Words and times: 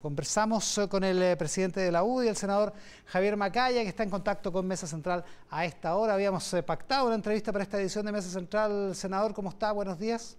Conversamos 0.00 0.78
eh, 0.78 0.88
con 0.88 1.02
el 1.02 1.20
eh, 1.20 1.36
presidente 1.36 1.80
de 1.80 1.90
la 1.90 2.04
UDI, 2.04 2.28
el 2.28 2.36
senador 2.36 2.72
Javier 3.06 3.36
Macaya, 3.36 3.82
que 3.82 3.88
está 3.88 4.04
en 4.04 4.10
contacto 4.10 4.52
con 4.52 4.64
Mesa 4.64 4.86
Central 4.86 5.24
a 5.50 5.64
esta 5.64 5.96
hora. 5.96 6.14
Habíamos 6.14 6.54
eh, 6.54 6.62
pactado 6.62 7.06
una 7.06 7.16
entrevista 7.16 7.50
para 7.50 7.64
esta 7.64 7.80
edición 7.80 8.06
de 8.06 8.12
Mesa 8.12 8.30
Central. 8.30 8.94
Senador, 8.94 9.34
¿cómo 9.34 9.48
está? 9.48 9.72
Buenos 9.72 9.98
días. 9.98 10.36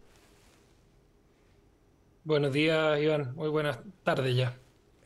Buenos 2.23 2.53
días, 2.53 3.01
Iván. 3.01 3.35
Muy 3.35 3.49
buenas 3.49 3.79
tardes 4.03 4.33
ya. 4.33 4.57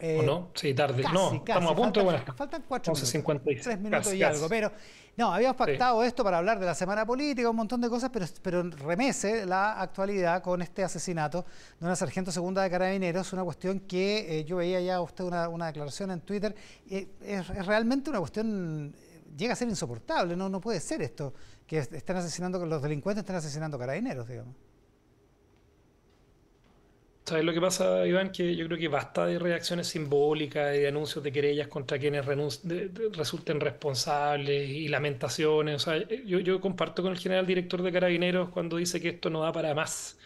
¿O 0.03 0.21
no? 0.21 0.49
Sí, 0.53 0.73
tarde. 0.73 1.03
no, 1.13 1.33
estamos 1.35 1.71
a 1.71 1.75
punto 1.75 1.99
de 1.99 2.03
buenas 2.03 2.25
tardes. 2.25 2.37
Faltan 2.37 2.63
cuatro 2.67 2.93
minutos. 2.93 3.63
Tres 3.63 3.79
minutos 3.79 4.13
y 4.13 4.23
algo. 4.23 4.49
Pero 4.49 4.71
no, 5.15 5.33
habíamos 5.33 5.55
pactado 5.55 6.03
esto 6.03 6.23
para 6.23 6.39
hablar 6.39 6.59
de 6.59 6.65
la 6.65 6.73
semana 6.73 7.05
política, 7.05 7.49
un 7.49 7.55
montón 7.55 7.79
de 7.79 7.87
cosas, 7.87 8.09
pero, 8.11 8.25
pero 8.41 8.63
remece 8.63 9.45
la 9.45 9.79
actualidad 9.79 10.41
con 10.41 10.61
este 10.61 10.83
asesinato 10.83 11.45
de 11.79 11.85
una 11.85 11.95
sargento 11.95 12.31
segunda 12.31 12.63
de 12.63 12.69
carabineros, 12.69 13.31
una 13.31 13.43
cuestión 13.43 13.81
que 13.81 14.39
eh, 14.39 14.43
yo 14.43 14.57
veía 14.57 14.81
ya 14.81 14.99
usted 15.01 15.23
una, 15.23 15.67
declaración 15.67 16.11
en 16.11 16.21
Twitter, 16.21 16.55
eh, 16.89 17.07
es, 17.21 17.47
realmente 17.65 18.09
una 18.09 18.19
cuestión, 18.19 18.93
llega 19.37 19.53
a 19.53 19.55
ser 19.55 19.69
insoportable, 19.69 20.35
no, 20.35 20.49
no 20.49 20.59
puede 20.59 20.79
ser 20.79 21.01
esto, 21.03 21.33
que 21.67 21.77
estén 21.77 22.17
asesinando, 22.17 22.59
que 22.59 22.65
los 22.65 22.81
delincuentes 22.81 23.21
estén 23.21 23.35
asesinando 23.35 23.77
carabineros, 23.77 24.27
digamos. 24.27 24.55
¿Sabes 27.25 27.45
lo 27.45 27.53
que 27.53 27.61
pasa, 27.61 28.05
Iván? 28.05 28.31
Que 28.33 28.53
yo 28.53 28.65
creo 28.65 28.77
que 28.77 28.89
basta 28.89 29.25
de 29.25 29.39
reacciones 29.39 29.87
simbólicas 29.87 30.73
de 30.73 30.87
anuncios 30.89 31.23
de 31.23 31.31
querellas 31.31 31.69
contra 31.69 31.97
quienes 31.97 32.25
resulten 32.25 33.61
responsables 33.61 34.69
y 34.69 34.89
lamentaciones. 34.89 35.75
O 35.75 35.79
sea, 35.79 36.05
yo, 36.25 36.39
yo, 36.39 36.59
comparto 36.59 37.01
con 37.01 37.13
el 37.13 37.17
general 37.17 37.47
director 37.47 37.81
de 37.81 37.93
Carabineros 37.93 38.49
cuando 38.49 38.75
dice 38.75 38.99
que 38.99 39.09
esto 39.09 39.29
no 39.29 39.41
da 39.41 39.53
para 39.53 39.73
más. 39.73 40.19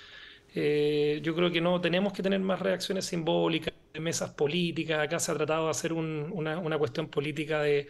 Eh, 0.56 1.20
yo 1.24 1.36
creo 1.36 1.52
que 1.52 1.62
no 1.62 1.80
tenemos 1.82 2.14
que 2.14 2.24
tener 2.24 2.40
más 2.40 2.60
reacciones 2.60 3.06
simbólicas, 3.06 3.74
de 3.94 4.00
mesas 4.00 4.32
políticas. 4.32 5.00
Acá 5.00 5.20
se 5.20 5.32
ha 5.32 5.36
tratado 5.36 5.66
de 5.66 5.72
hacer 5.72 5.94
una, 5.94 6.58
una 6.60 6.78
cuestión 6.80 7.10
política 7.10 7.62
de 7.62 7.88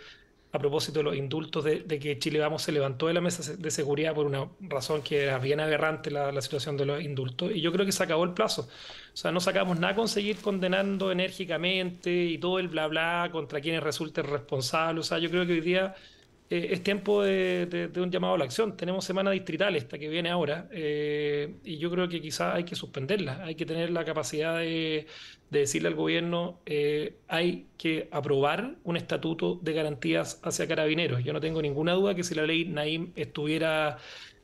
a 0.51 0.59
propósito 0.59 0.99
de 0.99 1.03
los 1.03 1.15
indultos 1.15 1.63
de, 1.63 1.84
que 1.99 2.17
Chile 2.20 2.40
Vamos 2.40 2.62
se 2.63 2.71
levantó 2.71 3.07
de 3.07 3.13
la 3.13 3.21
mesa 3.21 3.55
de 3.55 3.71
seguridad 3.71 4.13
por 4.15 4.26
una 4.26 4.48
razón 4.62 5.01
que 5.01 5.23
era 5.23 5.40
bien 5.40 5.59
aberrante 5.59 6.09
la, 6.09 6.41
situación 6.41 6.77
de 6.77 6.85
los 6.85 7.01
indultos 7.01 7.51
y 7.53 7.62
yo 7.62 7.71
creo 7.71 7.85
que 7.85 7.91
se 7.91 8.03
acabó 8.03 8.23
el 8.23 8.31
plazo. 8.31 8.62
O 9.13 9.18
sea, 9.18 9.31
no 9.31 9.40
sacamos 9.40 9.79
nada 9.79 9.95
con 9.95 10.07
seguir 10.07 10.37
condenando 10.37 11.12
enérgicamente 11.12 12.12
y 12.12 12.37
todo 12.37 12.59
el 12.59 12.70
bla 12.70 12.87
bla 12.87 13.29
contra 13.31 13.59
quienes 13.59 13.84
resulten 13.84 14.25
responsables. 14.25 15.05
O 15.05 15.07
sea, 15.07 15.20
yo 15.20 15.29
creo 15.29 15.45
que 15.45 15.53
hoy 15.53 15.62
día 15.62 15.95
eh, 16.49 16.70
es 16.71 16.81
tiempo 16.81 17.23
de, 17.23 17.91
un 17.98 18.09
llamado 18.09 18.35
a 18.35 18.37
la 18.37 18.45
acción. 18.45 18.77
Tenemos 18.77 19.03
semana 19.03 19.31
distrital 19.31 19.76
esta 19.76 19.98
que 19.98 20.07
viene 20.07 20.29
ahora 20.29 20.67
eh, 20.71 21.55
y 21.63 21.77
yo 21.77 21.91
creo 21.91 22.07
que 22.07 22.21
quizás 22.21 22.55
hay 22.55 22.63
que 22.63 22.76
suspenderla. 22.76 23.43
Hay 23.43 23.55
que 23.55 23.65
tener 23.65 23.90
la 23.90 24.05
capacidad 24.05 24.57
de, 24.59 25.07
decirle 25.49 25.87
al 25.87 25.95
gobierno 25.95 26.59
eh, 26.65 27.15
hay 27.29 27.68
que 27.77 28.09
aprobar 28.12 28.75
un 28.84 28.98
estatuto 28.98 29.59
de 29.62 29.73
garantías 29.73 30.40
hacia 30.43 30.68
carabineros. 30.68 31.23
Yo 31.23 31.34
no 31.34 31.41
tengo 31.41 31.62
ninguna 31.62 31.93
duda 31.93 32.15
que 32.15 32.23
si 32.23 32.35
la 32.35 32.45
ley 32.45 32.65
Naim 32.65 33.12
estuviera 33.15 33.98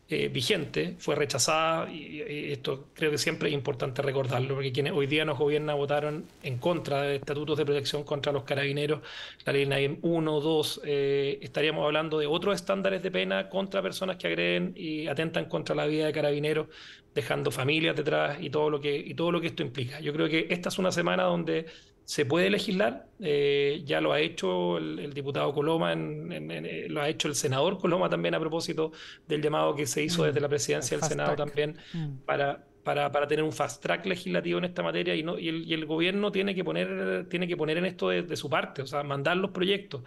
eh, 0.09 0.27
vigente, 0.27 0.95
fue 0.99 1.15
rechazada 1.15 1.89
y, 1.91 2.21
esto 2.51 2.87
creo 2.93 3.09
que 3.09 3.17
siempre 3.17 3.49
es 3.49 3.55
importante 3.55 4.01
recordarlo, 4.01 4.55
porque 4.55 4.73
quienes 4.73 4.91
hoy 4.93 5.07
día 5.07 5.23
nos 5.23 5.39
gobiernan 5.39 5.77
votaron 5.77 6.25
en 6.43 6.57
contra 6.57 7.03
de 7.03 7.15
estatutos 7.15 7.57
de 7.57 7.65
protección 7.65 8.03
contra 8.03 8.33
los 8.33 8.43
carabineros, 8.43 8.99
la 9.45 9.53
ley 9.53 9.65
NAIM 9.65 9.99
1, 10.01 10.41
2, 10.41 10.81
eh, 10.83 11.39
estaríamos 11.41 11.85
hablando 11.85 12.19
de 12.19 12.27
otros 12.27 12.55
estándares 12.55 13.01
de 13.01 13.11
pena 13.11 13.49
contra 13.49 13.81
personas 13.81 14.17
que 14.17 14.27
agreden 14.27 14.73
y 14.75 15.07
atentan 15.07 15.45
contra 15.45 15.73
la 15.73 15.85
vida 15.85 16.05
de 16.05 16.11
carabineros, 16.11 16.67
dejando 17.15 17.49
familias 17.49 17.95
detrás 17.95 18.37
y 18.41 18.49
todo 18.49 18.69
lo 18.69 18.81
que, 18.81 18.95
y 18.95 19.13
todo 19.13 19.31
lo 19.31 19.39
que 19.39 19.47
esto 19.47 19.63
implica. 19.63 20.01
Yo 20.01 20.11
creo 20.11 20.27
que 20.27 20.47
esta 20.49 20.69
es 20.69 20.77
una 20.79 20.91
semana 20.91 21.23
donde 21.23 21.65
se 22.05 22.25
puede 22.25 22.49
legislar, 22.49 23.07
eh, 23.19 23.81
ya 23.85 24.01
lo 24.01 24.11
ha 24.11 24.19
hecho 24.19 24.77
el, 24.77 25.13
diputado 25.13 25.53
Coloma, 25.53 25.93
eh, 25.93 26.87
lo 26.89 27.01
ha 27.01 27.07
hecho 27.07 27.27
el 27.27 27.35
senador 27.35 27.79
Coloma 27.79 28.09
también 28.09 28.35
a 28.35 28.39
propósito 28.39 28.91
del 29.27 29.41
llamado 29.41 29.73
que 29.75 29.85
se 29.85 30.03
hizo 30.03 30.23
mm, 30.23 30.25
desde 30.25 30.41
la 30.41 30.49
presidencia 30.49 30.97
del 30.97 31.07
Senado 31.07 31.35
también 31.35 31.77
mm. 31.93 32.17
para, 32.25 32.65
para, 32.83 33.11
para, 33.11 33.27
tener 33.27 33.45
un 33.45 33.53
fast 33.53 33.81
track 33.81 34.05
legislativo 34.05 34.57
en 34.59 34.65
esta 34.65 34.83
materia 34.83 35.15
y, 35.15 35.23
no, 35.23 35.39
y, 35.39 35.73
el, 35.73 35.85
gobierno 35.85 36.31
tiene 36.31 36.53
que 36.53 36.63
poner, 36.63 37.27
tiene 37.29 37.47
que 37.47 37.55
poner 37.55 37.77
en 37.77 37.85
esto 37.85 38.09
de, 38.09 38.35
su 38.35 38.49
parte, 38.49 38.81
o 38.81 38.87
sea, 38.87 39.03
mandar 39.03 39.37
los 39.37 39.51
proyectos. 39.51 40.03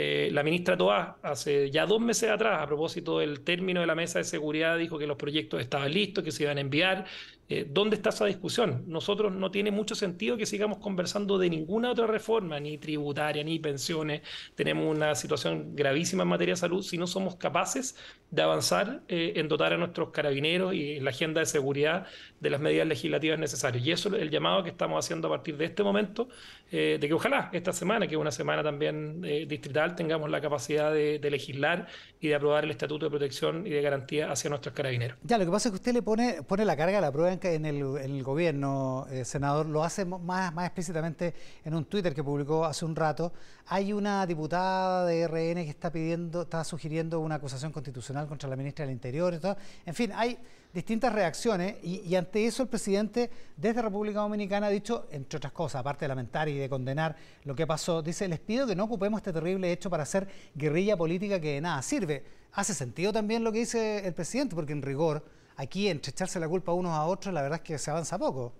Eh, 0.00 0.30
la 0.32 0.44
ministra 0.44 0.76
Toá, 0.76 1.18
hace 1.22 1.70
ya 1.72 1.84
dos 1.84 2.00
meses 2.00 2.30
atrás, 2.30 2.62
a 2.62 2.66
propósito 2.66 3.18
del 3.18 3.40
término 3.40 3.80
de 3.80 3.86
la 3.88 3.96
mesa 3.96 4.20
de 4.20 4.24
seguridad, 4.24 4.78
dijo 4.78 4.96
que 4.96 5.08
los 5.08 5.16
proyectos 5.16 5.60
estaban 5.60 5.92
listos, 5.92 6.22
que 6.22 6.30
se 6.30 6.44
iban 6.44 6.56
a 6.58 6.60
enviar 6.60 7.06
eh, 7.50 7.66
¿Dónde 7.68 7.96
está 7.96 8.10
esa 8.10 8.26
discusión? 8.26 8.84
Nosotros 8.86 9.32
no 9.32 9.50
tiene 9.50 9.70
mucho 9.70 9.94
sentido 9.94 10.36
que 10.36 10.44
sigamos 10.44 10.78
conversando 10.78 11.38
de 11.38 11.48
ninguna 11.48 11.90
otra 11.90 12.06
reforma, 12.06 12.60
ni 12.60 12.76
tributaria, 12.76 13.42
ni 13.42 13.58
pensiones. 13.58 14.20
Tenemos 14.54 14.94
una 14.94 15.14
situación 15.14 15.74
gravísima 15.74 16.24
en 16.24 16.28
materia 16.28 16.52
de 16.52 16.60
salud 16.60 16.82
si 16.82 16.98
no 16.98 17.06
somos 17.06 17.36
capaces 17.36 17.96
de 18.30 18.42
avanzar 18.42 19.02
eh, 19.08 19.32
en 19.36 19.48
dotar 19.48 19.72
a 19.72 19.78
nuestros 19.78 20.10
carabineros 20.10 20.74
y 20.74 20.96
en 20.96 21.04
la 21.04 21.10
agenda 21.10 21.40
de 21.40 21.46
seguridad 21.46 22.06
de 22.40 22.50
las 22.50 22.60
medidas 22.60 22.86
legislativas 22.86 23.38
necesarias. 23.38 23.84
Y 23.84 23.92
eso 23.92 24.14
es 24.14 24.22
el 24.22 24.30
llamado 24.30 24.62
que 24.62 24.70
estamos 24.70 25.04
haciendo 25.04 25.28
a 25.28 25.30
partir 25.30 25.56
de 25.56 25.66
este 25.66 25.82
momento, 25.82 26.28
eh, 26.70 26.98
de 27.00 27.08
que 27.08 27.14
ojalá 27.14 27.50
esta 27.52 27.72
semana, 27.72 28.06
que 28.06 28.14
es 28.14 28.20
una 28.20 28.30
semana 28.30 28.62
también 28.62 29.22
distrital, 29.22 29.94
tengamos 29.94 30.30
la 30.30 30.40
capacidad 30.40 30.92
de, 30.92 31.28
legislar 31.28 31.86
y 32.20 32.28
de 32.28 32.34
aprobar 32.34 32.64
el 32.64 32.70
Estatuto 32.70 33.06
de 33.06 33.10
Protección 33.10 33.66
y 33.66 33.70
de 33.70 33.82
Garantía 33.82 34.30
hacia 34.30 34.48
nuestros 34.48 34.74
carabineros. 34.74 35.18
Ya, 35.22 35.36
lo 35.36 35.44
que 35.44 35.50
pasa 35.50 35.68
es 35.68 35.72
que 35.72 35.76
usted 35.76 35.92
le 35.92 36.02
pone, 36.02 36.42
pone 36.42 36.64
la 36.64 36.76
carga 36.76 36.98
a 36.98 37.00
la 37.00 37.12
prueba 37.12 37.32
en 37.32 37.66
el, 37.66 38.22
gobierno, 38.22 39.06
eh, 39.10 39.24
senador, 39.24 39.66
lo 39.66 39.84
hace 39.84 40.04
más, 40.04 40.52
más 40.54 40.66
explícitamente 40.66 41.34
en 41.64 41.74
un 41.74 41.84
Twitter 41.84 42.14
que 42.14 42.24
publicó 42.24 42.64
hace 42.64 42.84
un 42.84 42.96
rato. 42.96 43.32
Hay 43.66 43.92
una 43.92 44.26
diputada 44.26 45.06
de 45.06 45.26
RN 45.26 45.64
que 45.64 45.70
está 45.70 45.92
pidiendo, 45.92 46.42
está 46.42 46.64
sugiriendo 46.64 47.20
una 47.20 47.36
acusación 47.36 47.72
constitucional 47.72 48.26
contra 48.26 48.48
la 48.48 48.56
ministra 48.56 48.84
del 48.84 48.92
Interior. 48.92 49.34
Y 49.34 49.38
todo. 49.38 49.56
En 49.84 49.94
fin, 49.94 50.12
hay 50.14 50.38
distintas 50.72 51.12
reacciones 51.12 51.76
y, 51.82 52.14
ante 52.14 52.46
eso 52.46 52.62
el 52.62 52.68
presidente 52.68 53.30
desde 53.56 53.82
República 53.82 54.20
Dominicana 54.20 54.66
ha 54.66 54.70
dicho, 54.70 55.06
entre 55.10 55.38
otras 55.38 55.52
cosas, 55.52 55.80
aparte 55.80 56.04
de 56.04 56.08
lamentar 56.08 56.48
y 56.48 56.58
de 56.58 56.68
condenar 56.68 57.16
lo 57.44 57.54
que 57.54 57.66
pasó, 57.66 58.02
dice, 58.02 58.28
les 58.28 58.40
pido 58.40 58.66
que 58.66 58.76
no 58.76 58.84
ocupemos 58.84 59.18
este 59.18 59.32
terrible 59.32 59.72
hecho 59.72 59.90
para 59.90 60.02
hacer 60.02 60.28
guerrilla 60.54 60.96
política 60.96 61.40
que 61.40 61.54
de 61.54 61.60
nada 61.60 61.82
sirve. 61.82 62.24
Hace 62.52 62.74
sentido 62.74 63.12
también 63.12 63.44
lo 63.44 63.52
que 63.52 63.60
dice 63.60 64.06
el 64.06 64.14
presidente, 64.14 64.54
porque 64.54 64.72
en 64.72 64.82
rigor 64.82 65.24
aquí 65.56 65.88
entre 65.88 66.10
echarse 66.10 66.38
la 66.38 66.48
culpa 66.48 66.72
unos 66.72 66.92
a 66.92 67.04
otros, 67.04 67.34
la 67.34 67.42
verdad 67.42 67.60
es 67.62 67.64
que 67.64 67.78
se 67.78 67.90
avanza 67.90 68.18
poco. 68.18 68.52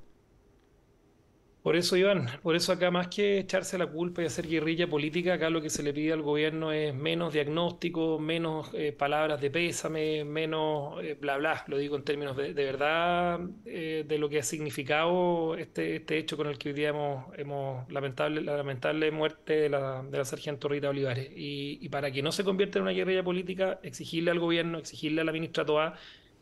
Por 1.69 1.77
eso, 1.77 1.99
Iván, 1.99 2.29
por 2.43 2.57
eso 2.57 2.73
acá 2.73 2.91
más 2.91 3.09
que 3.09 3.41
echarse 3.41 3.77
la 3.77 3.87
culpa 3.87 4.23
y 4.23 4.25
hacer 4.25 4.49
guerrilla 4.49 4.87
política, 4.89 5.35
acá 5.35 5.51
lo 5.51 5.61
que 5.61 5.69
se 5.69 5.83
le 5.83 5.93
pide 5.93 6.15
al 6.15 6.23
gobierno 6.23 6.73
es 6.73 6.95
menos 6.95 7.35
diagnóstico, 7.35 8.19
menos 8.19 8.71
eh, 8.73 8.93
palabras 8.93 9.39
de 9.39 9.51
pésame, 9.51 10.25
menos 10.25 10.99
eh, 11.05 11.15
bla 11.21 11.37
bla, 11.37 11.65
lo 11.67 11.77
digo 11.77 11.95
en 11.97 12.05
términos 12.05 12.39
de, 12.39 12.55
verdad 12.55 13.41
eh, 13.67 14.03
de 14.09 14.17
lo 14.17 14.31
que 14.31 14.39
ha 14.39 14.43
significado 14.43 15.57
este, 15.59 15.97
este 15.97 16.17
hecho 16.17 16.39
con 16.39 16.47
el 16.47 16.57
que 16.57 16.71
hoy 16.71 16.75
día 16.75 16.89
hemos, 16.89 17.87
lamentable, 17.91 18.41
la 18.41 18.57
lamentable 18.57 19.11
muerte 19.11 19.53
de 19.61 19.69
la, 19.69 20.03
de 20.03 20.17
la 20.17 20.25
sargento 20.25 20.69
Rita 20.69 20.89
Olivares. 20.89 21.31
Y, 21.37 21.81
y, 21.83 21.89
para 21.91 22.11
que 22.11 22.23
no 22.23 22.33
se 22.33 22.45
convierta 22.45 22.79
en 22.79 22.85
una 22.85 22.93
guerrilla 22.93 23.23
política, 23.23 23.79
exigirle 23.83 24.31
al 24.31 24.39
gobierno, 24.39 24.79
exigirle 24.79 25.21
a 25.21 25.25
la 25.25 25.33
ministra 25.33 25.67
Toá 25.67 25.97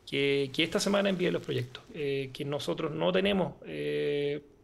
que, 0.09 0.53
esta 0.57 0.79
semana 0.79 1.09
envíe 1.09 1.33
los 1.33 1.43
proyectos, 1.43 1.83
eh, 1.95 2.31
que 2.33 2.45
nosotros 2.45 2.93
no 2.93 3.11
tenemos, 3.11 3.55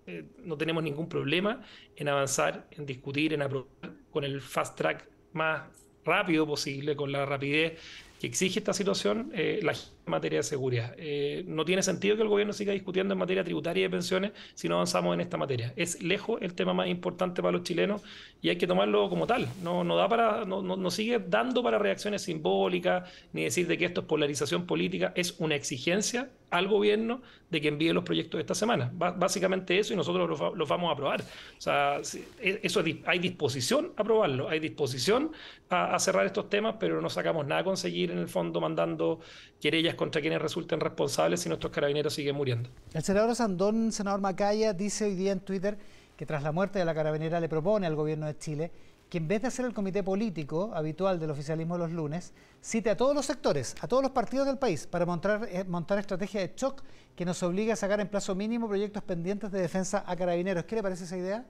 eh, 0.06 0.24
no 0.38 0.56
tenemos 0.56 0.82
ningún 0.82 1.08
problema 1.08 1.62
en 1.96 2.08
avanzar, 2.08 2.66
en 2.72 2.86
discutir, 2.86 3.32
en 3.32 3.42
aprobar 3.42 3.92
con 4.10 4.24
el 4.24 4.40
fast 4.40 4.76
track 4.76 5.08
más 5.32 5.62
rápido 6.04 6.46
posible, 6.46 6.96
con 6.96 7.12
la 7.12 7.24
rapidez 7.24 7.78
que 8.22 8.28
exige 8.28 8.60
esta 8.60 8.72
situación, 8.72 9.32
la 9.34 9.74
materia 10.06 10.38
de 10.38 10.42
seguridad. 10.44 10.94
Eh, 10.96 11.44
no 11.48 11.64
tiene 11.64 11.82
sentido 11.82 12.16
que 12.16 12.22
el 12.22 12.28
gobierno 12.28 12.52
siga 12.52 12.72
discutiendo 12.72 13.14
en 13.14 13.18
materia 13.18 13.42
tributaria 13.42 13.80
y 13.80 13.84
de 13.84 13.90
pensiones 13.90 14.32
si 14.54 14.68
no 14.68 14.76
avanzamos 14.76 15.14
en 15.14 15.20
esta 15.20 15.36
materia. 15.36 15.72
Es 15.74 16.02
lejos 16.02 16.40
el 16.40 16.54
tema 16.54 16.72
más 16.72 16.88
importante 16.88 17.42
para 17.42 17.52
los 17.52 17.62
chilenos 17.62 18.02
y 18.40 18.48
hay 18.48 18.56
que 18.56 18.66
tomarlo 18.66 19.08
como 19.08 19.26
tal. 19.26 19.48
No, 19.62 19.84
da 19.96 20.08
para, 20.08 20.44
no, 20.44 20.90
sigue 20.90 21.18
dando 21.18 21.62
para 21.62 21.78
reacciones 21.78 22.22
simbólicas 22.22 23.10
ni 23.32 23.44
decir 23.44 23.66
de 23.66 23.78
que 23.78 23.86
esto 23.86 24.02
es 24.02 24.06
polarización 24.06 24.66
política. 24.66 25.12
Es 25.16 25.36
una 25.38 25.54
exigencia 25.54 26.30
al 26.50 26.68
gobierno 26.68 27.22
de 27.50 27.60
que 27.60 27.68
envíe 27.68 27.92
los 27.92 28.04
proyectos 28.04 28.40
esta 28.40 28.54
semana. 28.54 28.90
básicamente 28.92 29.78
eso 29.78 29.94
y 29.94 29.96
nosotros 29.96 30.54
los, 30.56 30.68
vamos 30.68 30.90
a 30.90 30.92
aprobar. 30.92 31.22
O 31.22 31.60
sea, 31.60 32.00
e, 32.40 32.60
eso 32.62 32.82
hay 33.06 33.18
disposición 33.18 33.92
a 33.96 34.02
aprobarlo, 34.02 34.48
hay 34.48 34.60
disposición 34.60 35.32
a 35.70 35.98
cerrar 35.98 36.26
estos 36.26 36.50
temas, 36.50 36.76
pero 36.78 37.00
no 37.00 37.08
sacamos 37.08 37.46
nada 37.46 37.62
a 37.62 37.64
conseguir 37.64 38.11
en 38.12 38.18
el 38.18 38.28
fondo 38.28 38.60
mandando 38.60 39.20
querellas 39.60 39.94
contra 39.94 40.20
quienes 40.20 40.40
resulten 40.40 40.80
responsables 40.80 41.44
y 41.46 41.48
nuestros 41.48 41.72
carabineros 41.72 42.14
siguen 42.14 42.36
muriendo. 42.36 42.70
El 42.92 43.02
senador 43.02 43.34
Sandón, 43.34 43.92
senador 43.92 44.20
Macaya, 44.20 44.72
dice 44.72 45.06
hoy 45.06 45.14
día 45.14 45.32
en 45.32 45.40
Twitter 45.40 45.78
que 46.16 46.26
tras 46.26 46.42
la 46.42 46.52
muerte 46.52 46.78
de 46.78 46.84
la 46.84 46.94
carabinera 46.94 47.40
le 47.40 47.48
propone 47.48 47.86
al 47.86 47.96
gobierno 47.96 48.26
de 48.26 48.38
Chile 48.38 48.70
que 49.12 49.18
en 49.18 49.28
vez 49.28 49.42
de 49.42 49.48
hacer 49.48 49.66
el 49.66 49.74
comité 49.74 50.02
político 50.02 50.70
habitual 50.72 51.20
del 51.20 51.28
oficialismo 51.28 51.76
los 51.76 51.92
lunes, 51.92 52.32
cite 52.62 52.88
a 52.88 52.96
todos 52.96 53.14
los 53.14 53.26
sectores, 53.26 53.74
a 53.82 53.86
todos 53.86 54.02
los 54.02 54.12
partidos 54.12 54.46
del 54.46 54.56
país, 54.56 54.86
para 54.86 55.04
montar, 55.04 55.46
eh, 55.52 55.64
montar 55.64 55.98
estrategia 55.98 56.40
de 56.40 56.54
shock 56.56 56.82
que 57.14 57.26
nos 57.26 57.42
obligue 57.42 57.72
a 57.72 57.76
sacar 57.76 58.00
en 58.00 58.08
plazo 58.08 58.34
mínimo 58.34 58.68
proyectos 58.68 59.02
pendientes 59.02 59.52
de 59.52 59.60
defensa 59.60 60.02
a 60.06 60.16
carabineros. 60.16 60.64
¿Qué 60.64 60.76
le 60.76 60.82
parece 60.82 61.04
esa 61.04 61.18
idea? 61.18 61.44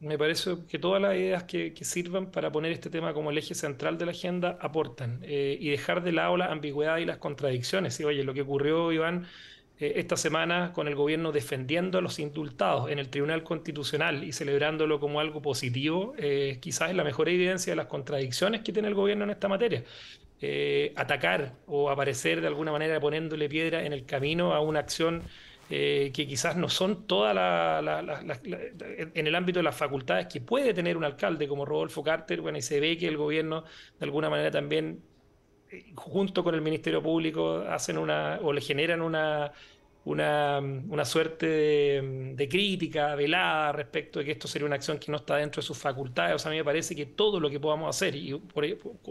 Me 0.00 0.16
parece 0.16 0.56
que 0.68 0.78
todas 0.78 1.00
las 1.00 1.14
ideas 1.14 1.44
que, 1.44 1.74
sirvan 1.82 2.30
para 2.30 2.50
poner 2.50 2.72
este 2.72 2.90
tema 2.90 3.12
como 3.12 3.30
el 3.30 3.38
eje 3.38 3.54
central 3.54 3.98
de 3.98 4.06
la 4.06 4.12
agenda 4.12 4.58
aportan 4.60 5.20
eh, 5.22 5.58
y 5.60 5.68
dejar 5.68 6.02
de 6.02 6.12
lado 6.12 6.36
la 6.38 6.46
ambigüedad 6.46 6.98
y 6.98 7.04
las 7.04 7.18
contradicciones. 7.18 8.00
Y 8.00 8.04
oye, 8.04 8.24
lo 8.24 8.32
que 8.32 8.42
ocurrió, 8.42 8.92
Iván, 8.92 9.26
eh, 9.80 9.94
esta 9.96 10.16
semana 10.16 10.72
con 10.74 10.88
el 10.88 10.94
gobierno 10.94 11.32
defendiendo 11.32 11.98
a 11.98 12.02
los 12.02 12.18
indultados 12.18 12.90
en 12.90 12.98
el 12.98 13.08
Tribunal 13.08 13.42
Constitucional 13.42 14.24
y 14.24 14.32
celebrándolo 14.32 15.00
como 15.00 15.20
algo 15.20 15.40
positivo, 15.40 16.14
eh, 16.18 16.58
quizás 16.60 16.90
es 16.90 16.96
la 16.96 17.02
mejor 17.02 17.30
evidencia 17.30 17.72
de 17.72 17.76
las 17.76 17.86
contradicciones 17.86 18.60
que 18.60 18.72
tiene 18.72 18.88
el 18.88 18.94
gobierno 18.94 19.24
en 19.24 19.30
esta 19.30 19.48
materia. 19.48 19.82
Eh, 20.42 20.92
atacar 20.96 21.54
o 21.66 21.90
aparecer 21.90 22.40
de 22.42 22.46
alguna 22.46 22.72
manera 22.72 23.00
poniéndole 23.00 23.48
piedra 23.48 23.84
en 23.84 23.92
el 23.94 24.04
camino 24.04 24.54
a 24.54 24.60
una 24.60 24.80
acción 24.80 25.22
que 25.70 26.12
quizás 26.12 26.56
no 26.56 26.68
son 26.68 27.06
todas 27.06 27.36
en 29.14 29.26
el 29.26 29.34
ámbito 29.34 29.60
de 29.60 29.62
las 29.62 29.76
facultades 29.76 30.26
que 30.26 30.40
puede 30.40 30.74
tener 30.74 30.96
un 30.96 31.04
alcalde 31.04 31.46
como 31.46 31.64
Rodolfo 31.64 32.02
Carter, 32.02 32.40
bueno, 32.40 32.58
y 32.58 32.62
se 32.62 32.80
ve 32.80 32.98
que 32.98 33.06
el 33.06 33.16
gobierno 33.16 33.62
de 33.98 34.04
alguna 34.04 34.28
manera 34.28 34.50
también 34.50 35.00
junto 35.94 36.42
con 36.42 36.56
el 36.56 36.60
Ministerio 36.60 37.00
Público 37.00 37.64
hacen 37.68 37.98
una 37.98 38.40
o 38.42 38.52
le 38.52 38.60
generan 38.60 39.00
una 39.00 39.52
una, 40.04 40.58
una 40.58 41.04
suerte 41.04 41.46
de, 41.46 42.48
crítica 42.48 43.14
velada 43.14 43.72
respecto 43.72 44.18
de 44.18 44.24
que 44.24 44.32
esto 44.32 44.48
sería 44.48 44.66
una 44.66 44.76
acción 44.76 44.98
que 44.98 45.10
no 45.12 45.18
está 45.18 45.36
dentro 45.36 45.60
de 45.60 45.66
sus 45.66 45.76
facultades. 45.76 46.34
O 46.34 46.38
sea, 46.38 46.50
a 46.50 46.52
mí 46.52 46.58
me 46.58 46.64
parece 46.64 46.96
que 46.96 47.06
todo 47.06 47.38
lo 47.38 47.50
que 47.50 47.60
podamos 47.60 47.94
hacer, 47.94 48.16
y 48.16 48.34
por, 48.34 48.64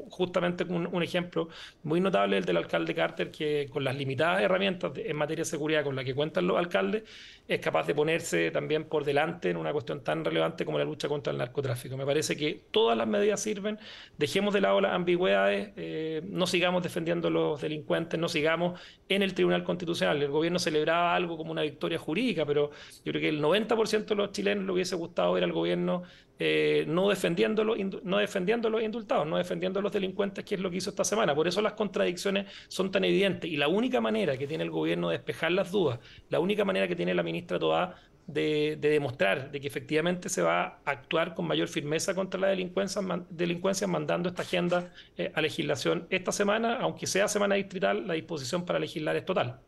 justamente 0.10 0.64
un, 0.64 1.04
ejemplo 1.04 1.50
muy 1.84 2.02
notable 2.02 2.38
el 2.38 2.46
del 2.46 2.58
alcalde 2.58 2.96
Carter, 2.96 3.32
que 3.32 3.68
con 3.72 3.84
las 3.84 3.96
limitadas 3.96 4.42
herramientas 4.42 4.92
en 4.96 5.16
materia 5.16 5.44
de 5.44 5.50
seguridad 5.50 5.84
con 5.84 5.96
las 5.96 6.06
que 6.06 6.16
cuentan 6.16 6.48
los 6.48 6.58
alcaldes, 6.58 7.04
es 7.48 7.60
capaz 7.60 7.88
de 7.88 7.96
ponerse 7.96 8.52
también 8.52 8.84
por 8.86 9.04
delante 9.04 9.50
en 9.50 9.58
una 9.58 9.72
cuestión 9.72 10.04
tan 10.04 10.24
relevante 10.24 10.66
como 10.66 10.78
la 10.78 10.86
lucha 10.86 11.08
contra 11.08 11.32
el 11.32 11.38
narcotráfico. 11.40 11.98
Me 11.98 12.06
parece 12.06 12.36
que 12.38 12.62
todas 12.72 12.96
las 12.98 13.08
medidas 13.08 13.42
sirven, 13.42 13.80
dejemos 14.18 14.54
de 14.54 14.62
lado 14.62 14.82
las 14.82 14.94
ambigüedades, 14.94 15.72
eh, 15.76 16.22
no 16.26 16.46
sigamos 16.46 16.84
defendiendo 16.84 17.30
a 17.30 17.32
los 17.32 17.62
delincuentes, 17.62 18.20
no 18.20 18.30
sigamos 18.30 18.80
en 19.08 19.24
el 19.24 19.34
Tribunal 19.34 19.64
Constitucional. 19.64 20.22
El 20.22 20.30
gobierno 20.30 20.60
celebraba 20.80 21.16
algo 21.16 21.38
como 21.38 21.52
una 21.52 21.62
victoria 21.62 21.98
jurídica, 21.98 22.46
pero 22.46 22.72
yo 23.04 23.12
creo 23.12 23.22
que 23.22 23.30
el 23.30 23.42
90% 23.42 24.06
de 24.06 24.16
los 24.16 24.32
chilenos 24.32 24.66
lo 24.66 24.74
hubiese 24.74 24.96
gustado 24.96 25.34
ver 25.34 25.44
al 25.44 25.52
gobierno 25.52 26.04
eh, 26.42 26.86
no, 26.88 27.10
defendiendo 27.10 27.64
los, 27.66 27.78
no 28.04 28.18
defendiendo 28.18 28.70
los 28.70 28.82
indultados, 28.82 29.28
no 29.28 29.38
defendiendo 29.38 29.80
a 29.80 29.84
los 29.84 29.92
delincuentes, 29.92 30.46
que 30.46 30.56
es 30.56 30.62
lo 30.62 30.72
que 30.72 30.78
hizo 30.78 30.90
esta 30.90 31.04
semana. 31.04 31.36
Por 31.36 31.48
eso 31.48 31.62
las 31.62 31.74
contradicciones 31.74 32.48
son 32.70 32.92
tan 32.92 33.04
evidentes. 33.04 33.52
Y 33.52 33.58
la 33.58 33.68
única 33.68 34.00
manera 34.00 34.38
que 34.38 34.48
tiene 34.48 34.64
el 34.64 34.72
gobierno 34.72 35.10
de 35.10 35.18
despejar 35.18 35.52
las 35.52 35.72
dudas, 35.72 36.00
la 36.30 36.40
única 36.40 36.64
manera 36.64 36.88
que 36.88 36.96
tiene 36.96 37.14
la 37.14 37.24
ministra 37.24 37.60
Toá 37.60 37.96
de, 38.26 38.78
demostrar 38.80 39.52
de 39.52 39.60
que 39.60 39.68
efectivamente 39.68 40.30
se 40.30 40.42
va 40.42 40.80
a 40.86 40.92
actuar 40.92 41.34
con 41.36 41.48
mayor 41.48 41.68
firmeza 41.68 42.14
contra 42.14 42.40
la 42.40 42.48
delincuencia, 42.48 43.02
delincuencia 43.30 43.88
mandando 43.88 44.30
esta 44.30 44.44
agenda 44.44 44.94
eh, 45.18 45.32
a 45.34 45.42
legislación 45.42 46.08
esta 46.10 46.32
semana, 46.32 46.78
aunque 46.78 47.08
sea 47.08 47.28
semana 47.28 47.56
distrital, 47.56 48.08
la 48.08 48.14
disposición 48.14 48.66
para 48.66 48.80
legislar 48.80 49.16
es 49.16 49.26
total 49.26 49.60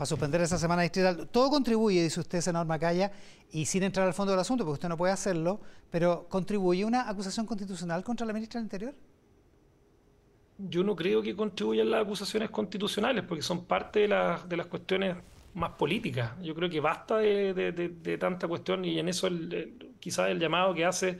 para 0.00 0.06
suspender 0.06 0.40
esa 0.40 0.56
semana 0.56 0.80
distrital. 0.80 1.28
Todo 1.28 1.50
contribuye, 1.50 2.02
dice 2.02 2.20
usted, 2.20 2.40
senador 2.40 2.66
Macaya, 2.66 3.12
y 3.52 3.66
sin 3.66 3.82
entrar 3.82 4.06
al 4.06 4.14
fondo 4.14 4.30
del 4.30 4.40
asunto, 4.40 4.64
porque 4.64 4.76
usted 4.76 4.88
no 4.88 4.96
puede 4.96 5.12
hacerlo, 5.12 5.60
pero 5.90 6.26
¿contribuye 6.26 6.86
una 6.86 7.06
acusación 7.06 7.44
constitucional 7.44 8.02
contra 8.02 8.26
la 8.26 8.32
ministra 8.32 8.60
del 8.60 8.64
Interior? 8.64 8.94
Yo 10.56 10.82
no 10.82 10.96
creo 10.96 11.20
que 11.20 11.36
contribuyan 11.36 11.90
las 11.90 12.00
acusaciones 12.00 12.48
constitucionales, 12.48 13.24
porque 13.24 13.42
son 13.42 13.66
parte 13.66 14.08
de, 14.08 14.36
de 14.48 14.56
las 14.56 14.66
cuestiones 14.68 15.18
más 15.52 15.72
políticas. 15.72 16.32
Yo 16.40 16.54
creo 16.54 16.70
que 16.70 16.80
basta 16.80 17.18
de, 17.18 18.16
tanta 18.18 18.48
cuestión 18.48 18.82
y 18.86 18.98
en 18.98 19.10
eso 19.10 19.28
quizás 19.98 20.30
el 20.30 20.38
llamado 20.38 20.72
que 20.72 20.86
hace 20.86 21.18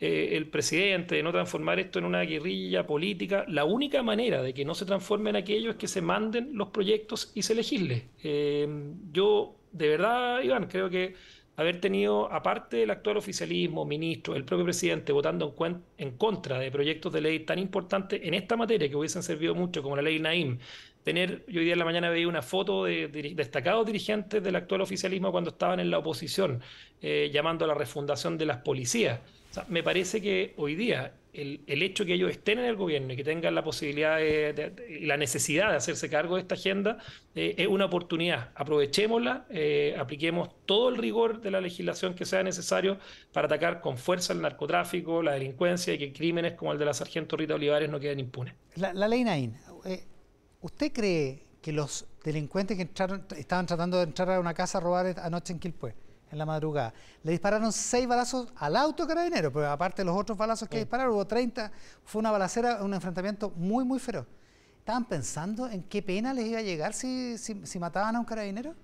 eh, 0.00 0.36
el 0.36 0.46
presidente 0.46 1.16
de 1.16 1.22
no 1.22 1.32
transformar 1.32 1.80
esto 1.80 1.98
en 1.98 2.04
una 2.04 2.22
guerrilla 2.22 2.86
política, 2.86 3.44
la 3.48 3.64
única 3.64 4.02
manera 4.02 4.42
de 4.42 4.54
que 4.54 4.64
no 4.64 4.74
se 4.74 4.86
transforme 4.86 5.30
en 5.30 5.36
aquello 5.36 5.70
es 5.70 5.76
que 5.76 5.88
se 5.88 6.00
manden 6.00 6.50
los 6.52 6.68
proyectos 6.68 7.32
y 7.34 7.42
se 7.42 7.54
legisle. 7.54 8.08
Eh, 8.22 8.68
yo, 9.12 9.56
de 9.72 9.88
verdad, 9.88 10.42
Iván, 10.42 10.68
creo 10.68 10.88
que 10.88 11.14
haber 11.58 11.80
tenido, 11.80 12.32
aparte 12.32 12.76
del 12.76 12.90
actual 12.92 13.16
oficialismo, 13.16 13.84
ministro, 13.84 14.36
el 14.36 14.44
propio 14.44 14.64
presidente 14.64 15.10
votando 15.10 15.52
en, 15.66 15.82
en, 15.96 16.16
contra 16.16 16.60
de 16.60 16.70
proyectos 16.70 17.12
de 17.12 17.20
ley 17.20 17.40
tan 17.40 17.58
importantes 17.58 18.20
en 18.22 18.34
esta 18.34 18.56
materia 18.56 18.88
que 18.88 18.94
hubiesen 18.94 19.24
servido 19.24 19.56
mucho, 19.56 19.82
como 19.82 19.96
la 19.96 20.02
ley 20.02 20.20
Naim, 20.20 20.60
tener, 21.04 21.44
yo 21.48 21.60
hoy 21.60 21.64
día 21.64 21.74
en 21.74 21.78
la 21.78 21.84
mañana 21.84 22.10
veía 22.10 22.28
una 22.28 22.42
foto 22.42 22.84
de, 22.84 23.08
destacados 23.34 23.86
dirigentes 23.86 24.42
del 24.42 24.56
actual 24.56 24.82
oficialismo 24.82 25.30
cuando 25.32 25.50
estaban 25.50 25.80
en 25.80 25.90
la 25.90 25.98
oposición, 25.98 26.60
eh, 27.00 27.30
llamando 27.32 27.64
a 27.64 27.68
la 27.68 27.74
refundación 27.74 28.36
de 28.36 28.46
las 28.46 28.58
policías 28.58 29.20
me 29.68 29.82
parece 29.82 30.20
que 30.20 30.54
hoy 30.56 30.74
día 30.76 31.12
el, 31.32 31.82
hecho 31.82 32.04
que 32.04 32.14
ellos 32.14 32.30
estén 32.30 32.58
en 32.58 32.64
el 32.64 32.74
gobierno 32.74 33.12
y 33.12 33.16
que 33.16 33.22
tengan 33.22 33.54
la 33.54 33.62
posibilidad 33.62 34.18
y 34.18 35.06
la 35.06 35.16
necesidad 35.16 35.70
de 35.70 35.76
hacerse 35.76 36.10
cargo 36.10 36.34
de 36.34 36.42
esta 36.42 36.56
agenda 36.56 36.98
eh, 37.34 37.54
es 37.56 37.68
una 37.68 37.84
oportunidad. 37.84 38.50
Aprovechémosla, 38.56 39.46
eh, 39.50 39.94
apliquemos 39.98 40.50
todo 40.66 40.88
el 40.88 40.96
rigor 40.96 41.40
de 41.40 41.52
la 41.52 41.60
legislación 41.60 42.14
que 42.14 42.24
sea 42.24 42.42
necesario 42.42 42.98
para 43.32 43.46
atacar 43.46 43.80
con 43.80 43.98
fuerza 43.98 44.32
el 44.32 44.40
narcotráfico, 44.40 45.22
la 45.22 45.32
delincuencia 45.32 45.94
y 45.94 45.98
que 45.98 46.12
crímenes 46.12 46.54
como 46.54 46.72
el 46.72 46.78
de 46.78 46.84
la 46.84 46.94
sargento 46.94 47.36
Rita 47.36 47.54
Olivares 47.54 47.88
no 47.88 48.00
queden 48.00 48.18
impunes. 48.18 48.54
La, 48.76 49.06
ley 49.06 49.22
Nain, 49.22 49.56
¿usted 50.60 50.92
cree 50.92 51.48
que 51.60 51.72
los 51.72 52.06
delincuentes 52.22 52.76
que 52.76 52.82
entraron, 52.82 53.24
estaban 53.36 53.66
tratando 53.66 53.96
de 53.98 54.04
entrar 54.04 54.30
a 54.30 54.40
una 54.40 54.54
casa 54.54 54.78
a 54.78 54.80
robar 54.80 55.18
anoche 55.20 55.52
en 55.52 55.58
Quilpué, 55.58 55.94
en 56.30 56.38
la 56.38 56.46
madrugada. 56.46 56.92
Le 57.22 57.32
dispararon 57.32 57.72
seis 57.72 58.06
balazos 58.06 58.48
al 58.56 58.76
auto 58.76 59.06
carabinero, 59.06 59.52
pero 59.52 59.70
aparte 59.70 60.02
de 60.02 60.06
los 60.06 60.16
otros 60.16 60.36
balazos 60.36 60.68
que 60.68 60.78
dispararon, 60.78 61.14
hubo 61.14 61.26
30. 61.26 61.72
Fue 62.04 62.20
una 62.20 62.30
balacera, 62.30 62.82
un 62.82 62.94
enfrentamiento 62.94 63.50
muy, 63.56 63.84
muy 63.84 63.98
feroz. 63.98 64.26
¿Estaban 64.78 65.04
pensando 65.04 65.68
en 65.68 65.82
qué 65.82 66.02
pena 66.02 66.32
les 66.32 66.46
iba 66.46 66.58
a 66.58 66.62
llegar 66.62 66.94
si, 66.94 67.36
si, 67.38 67.78
mataban 67.78 68.16
a 68.16 68.20
un 68.20 68.24
carabinero? 68.24 68.74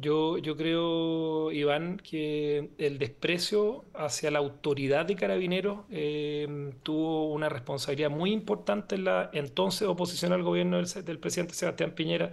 Yo, 0.00 0.38
yo 0.38 0.56
creo, 0.56 1.50
Iván, 1.50 1.96
que 1.96 2.70
el 2.78 2.98
desprecio 2.98 3.84
hacia 3.94 4.30
la 4.30 4.38
autoridad 4.38 5.06
de 5.06 5.16
carabineros 5.16 5.86
eh, 5.90 6.72
tuvo 6.84 7.32
una 7.32 7.48
responsabilidad 7.48 8.08
muy 8.08 8.30
importante 8.32 8.94
en 8.94 9.04
la 9.04 9.28
entonces 9.32 9.88
oposición 9.88 10.32
al 10.32 10.44
gobierno 10.44 10.80
del 10.80 11.18
presidente 11.18 11.54
Sebastián 11.54 11.96
Piñera 11.96 12.30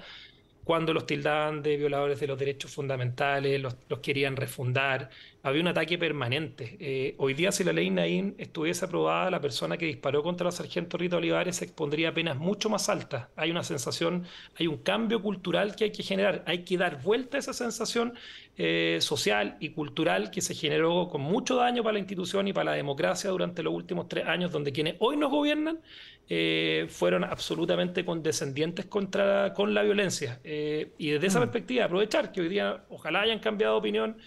cuando 0.66 0.94
los 0.96 1.06
tildaban 1.06 1.62
de 1.62 1.78
violadores 1.78 2.20
de 2.20 2.26
los 2.26 2.40
derechos 2.40 2.72
fundamentales, 2.72 3.62
los, 3.62 3.76
querían 4.02 4.36
refundar. 4.36 5.12
Había 5.44 5.62
un 5.62 5.68
ataque 5.68 6.00
permanente. 6.00 6.76
Eh, 6.80 7.14
hoy 7.20 7.36
día, 7.36 7.52
si 7.52 7.64
la 7.64 7.72
ley 7.72 7.92
Naín 7.92 8.34
estuviese 8.40 8.84
aprobada, 8.84 9.30
la 9.30 9.40
persona 9.40 9.78
que 9.78 9.86
disparó 9.86 10.24
contra 10.24 10.46
la 10.46 10.52
sargento 10.52 10.98
Rita 10.98 11.18
Olivares 11.18 11.58
se 11.58 11.66
expondría 11.66 12.10
a 12.10 12.14
penas 12.16 12.38
mucho 12.38 12.68
más 12.72 12.90
altas. 12.90 13.28
Hay 13.36 13.52
una 13.52 13.64
sensación, 13.64 14.26
hay 14.58 14.66
un 14.66 14.78
cambio 14.78 15.22
cultural 15.22 15.76
que 15.76 15.84
hay 15.84 15.92
que 15.92 16.02
generar. 16.02 16.44
Hay 16.48 16.64
que 16.64 16.78
dar 16.78 17.00
vuelta 17.00 17.38
a 17.38 17.42
esa 17.42 17.54
sensación 17.54 18.16
eh, 18.58 18.98
social 19.02 19.58
y 19.60 19.70
cultural 19.70 20.32
que 20.32 20.42
se 20.42 20.56
generó 20.56 21.10
con 21.10 21.22
mucho 21.22 21.58
daño 21.58 21.84
para 21.84 21.94
la 21.94 22.00
institución 22.00 22.48
y 22.48 22.54
para 22.54 22.72
la 22.72 22.78
democracia 22.78 23.30
durante 23.30 23.62
los 23.62 23.72
últimos 23.72 24.08
tres 24.08 24.26
años, 24.26 24.52
donde 24.52 24.72
quienes 24.72 24.96
hoy 24.98 25.16
nos 25.16 25.30
gobiernan 25.30 25.80
eh, 26.28 26.88
fueron 26.90 27.24
absolutamente 27.24 28.04
condescendientes 28.04 28.86
contra, 28.86 29.54
con 29.54 29.74
la 29.74 29.84
violencia. 29.84 30.40
Eh, 30.44 30.92
y 30.98 31.12
desde 31.12 31.28
esa 31.28 31.40
mm. 31.40 31.44
perspectiva, 31.44 31.86
aprovechar 31.86 32.32
que 32.32 32.42
hoy 32.42 32.50
día 32.50 32.84
ojalá 32.90 33.22
hayan 33.22 33.40
cambiado 33.40 33.76
de 33.76 33.80
opinión 33.80 34.18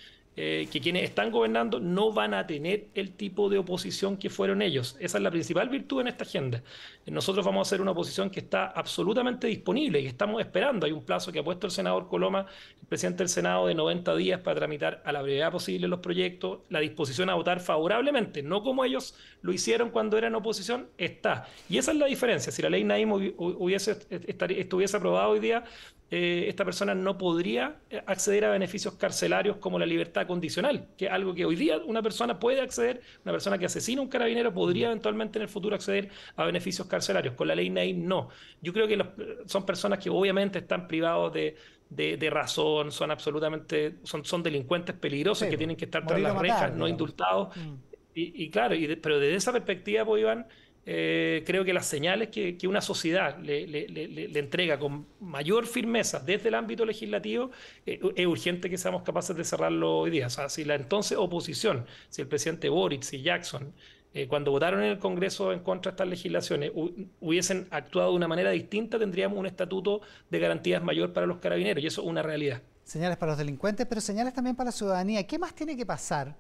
eh, 0.41 0.69
que 0.71 0.81
quienes 0.81 1.03
están 1.03 1.33
gobernando 1.33 1.81
no 1.81 2.13
van 2.13 2.33
a 2.33 2.47
tener 2.47 2.87
el 2.95 3.11
tipo 3.11 3.49
de 3.49 3.59
oposición 3.59 4.17
que 4.17 4.31
fueron 4.31 4.63
ellos. 4.63 4.97
Esa 5.01 5.19
es 5.19 5.25
la 5.25 5.33
principal 5.33 5.69
virtud 5.69 6.03
en 6.03 6.07
esta 6.07 6.23
agenda. 6.23 6.63
Nosotros 7.07 7.45
vamos 7.45 7.67
a 7.67 7.71
ser 7.71 7.81
una 7.81 7.91
oposición 7.91 8.31
que 8.31 8.39
está 8.39 8.67
absolutamente 8.67 9.49
disponible 9.49 10.01
y 10.01 10.07
estamos 10.07 10.41
esperando. 10.41 10.87
Hay 10.87 10.93
un 10.93 11.03
plazo 11.03 11.33
que 11.33 11.41
ha 11.41 11.43
puesto 11.43 11.67
el 11.67 11.73
senador 11.73 12.07
Coloma, 12.07 12.47
el 12.81 12.87
presidente 12.87 13.25
del 13.25 13.29
Senado, 13.31 13.67
de 13.67 13.75
90 13.75 14.15
días 14.15 14.41
para 14.41 14.55
tramitar 14.55 15.03
a 15.05 15.11
la 15.11 15.23
brevedad 15.23 15.51
posible 15.51 15.89
los 15.89 15.99
proyectos. 15.99 16.61
La 16.69 16.79
disposición 16.79 17.31
a 17.31 17.35
votar 17.35 17.59
favorablemente, 17.59 18.45
no 18.45 18.63
como 18.63 18.85
ellos 18.85 19.17
lo 19.43 19.53
hicieron 19.53 19.91
cuando 19.91 20.19
eran 20.19 20.37
oposición, 20.37 20.87
está. 20.99 21.49
Y 21.69 21.79
esa 21.79 21.91
es 21.91 21.99
la 21.99 22.07
diferencia. 22.07 22.53
Si 22.53 22.63
la 22.63 22.71
ley 22.71 22.85
Naim 22.85 23.11
hubiese, 23.11 23.99
estuviese 24.09 24.97
aprobada 24.97 25.27
hoy 25.27 25.41
día, 25.41 25.65
eh, 26.11 26.47
esta 26.49 26.65
persona 26.65 26.95
no 26.95 27.19
podría 27.19 27.77
eh, 27.91 28.03
acceder 28.07 28.47
a 28.47 28.51
beneficios 28.51 28.95
carcelarios 28.95 29.59
como 29.59 29.79
la 29.79 29.85
libertad 29.85 30.27
condicional, 30.27 30.87
que 30.97 31.05
es 31.07 31.13
algo 31.13 31.35
que 31.35 31.45
hoy 31.45 31.55
día 31.55 31.79
una 31.85 32.03
persona 32.03 32.39
puede 32.39 32.63
acceder, 32.63 33.03
una 33.25 33.33
persona 33.33 33.59
que 33.59 33.67
asesina 33.67 34.01
a 34.01 34.05
un 34.05 34.09
carabinero 34.09 34.53
podría 34.55 34.87
eventualmente 34.87 35.39
en 35.39 35.43
el 35.43 35.49
futuro 35.49 35.75
acceder 35.75 36.09
a 36.37 36.45
beneficios 36.45 36.87
carcelarios. 36.87 37.35
Con 37.35 37.49
la 37.49 37.55
ley 37.55 37.69
NAIM 37.69 38.07
no. 38.07 38.31
Yo 38.63 38.73
creo 38.73 38.89
que 38.89 39.05
son 39.47 39.67
personas 39.67 39.99
que 39.99 40.09
obviamente 40.09 40.61
están 40.61 40.89
privados 40.89 41.33
de, 41.35 41.57
de, 41.91 42.31
razón, 42.31 42.91
son 42.91 43.11
absolutamente, 43.11 43.97
son, 44.03 44.25
son 44.25 44.43
delincuentes 44.43 44.95
peligrosos 44.95 45.49
que 45.49 45.59
tienen 45.59 45.77
que 45.77 45.87
estar 45.87 46.07
tras 46.07 46.21
las 46.21 46.39
rejas, 46.39 46.75
no 46.75 46.89
indultados. 46.89 47.55
Mm. 47.57 47.75
Y, 48.21 48.51
claro, 48.51 48.75
y 48.75 48.97
pero 48.97 49.21
desde 49.21 49.37
esa 49.37 49.53
perspectiva, 49.53 50.05
pues, 50.05 50.23
Iván, 50.23 50.47
eh, 50.91 51.43
creo 51.45 51.67
que 51.67 51.75
las 51.75 51.85
señales 51.85 52.31
que, 52.31 52.57
una 52.67 52.81
sociedad 52.81 53.39
le, 53.41 54.39
entrega 54.39 54.79
con 54.79 55.07
mayor 55.21 55.67
firmeza 55.67 56.19
desde 56.19 56.49
el 56.49 56.55
ámbito 56.55 56.87
legislativo, 56.87 57.51
eh, 57.85 58.01
es 58.17 58.27
urgente 58.27 58.71
que 58.71 58.79
seamos 58.79 59.03
capaces 59.03 59.37
de 59.37 59.45
cerrarlo 59.45 59.99
hoy 59.99 60.11
día. 60.11 60.29
O 60.29 60.31
sea, 60.31 60.49
si 60.49 60.65
la 60.65 60.77
entonces 60.77 61.19
oposición, 61.19 61.85
si 62.09 62.23
el 62.23 62.29
presidente 62.29 62.71
Boric, 62.71 63.03
si 63.03 63.21
Jackson, 63.21 63.75
eh, 64.15 64.29
cuando 64.29 64.51
votaron 64.51 64.83
en 64.83 64.93
el 64.93 64.99
Congreso 64.99 65.53
en 65.53 65.59
contra 65.59 65.93
de 65.93 65.97
estas 65.97 66.09
legislaciones, 66.09 66.73
hubiesen 67.21 67.69
actuado 67.71 68.13
de 68.13 68.17
una 68.17 68.29
manera 68.29 68.51
distinta, 68.51 68.99
tendríamos 68.99 69.39
un 69.39 69.45
estatuto 69.45 70.01
de 70.31 70.39
garantías 70.39 70.83
mayor 70.83 71.13
para 71.13 71.27
los 71.27 71.37
carabineros, 71.37 71.85
y 71.85 71.87
eso 71.87 72.01
es 72.01 72.09
una 72.09 72.23
realidad. 72.23 72.63
Señales 72.85 73.19
para 73.19 73.33
los 73.33 73.39
delincuentes, 73.39 73.87
pero 73.87 74.01
señales 74.01 74.33
también 74.33 74.57
para 74.57 74.69
la 74.69 74.73
ciudadanía. 74.73 75.27
¿Qué 75.27 75.39
más 75.39 75.55
tiene 75.55 75.77
que 75.77 75.85
pasar 75.85 76.35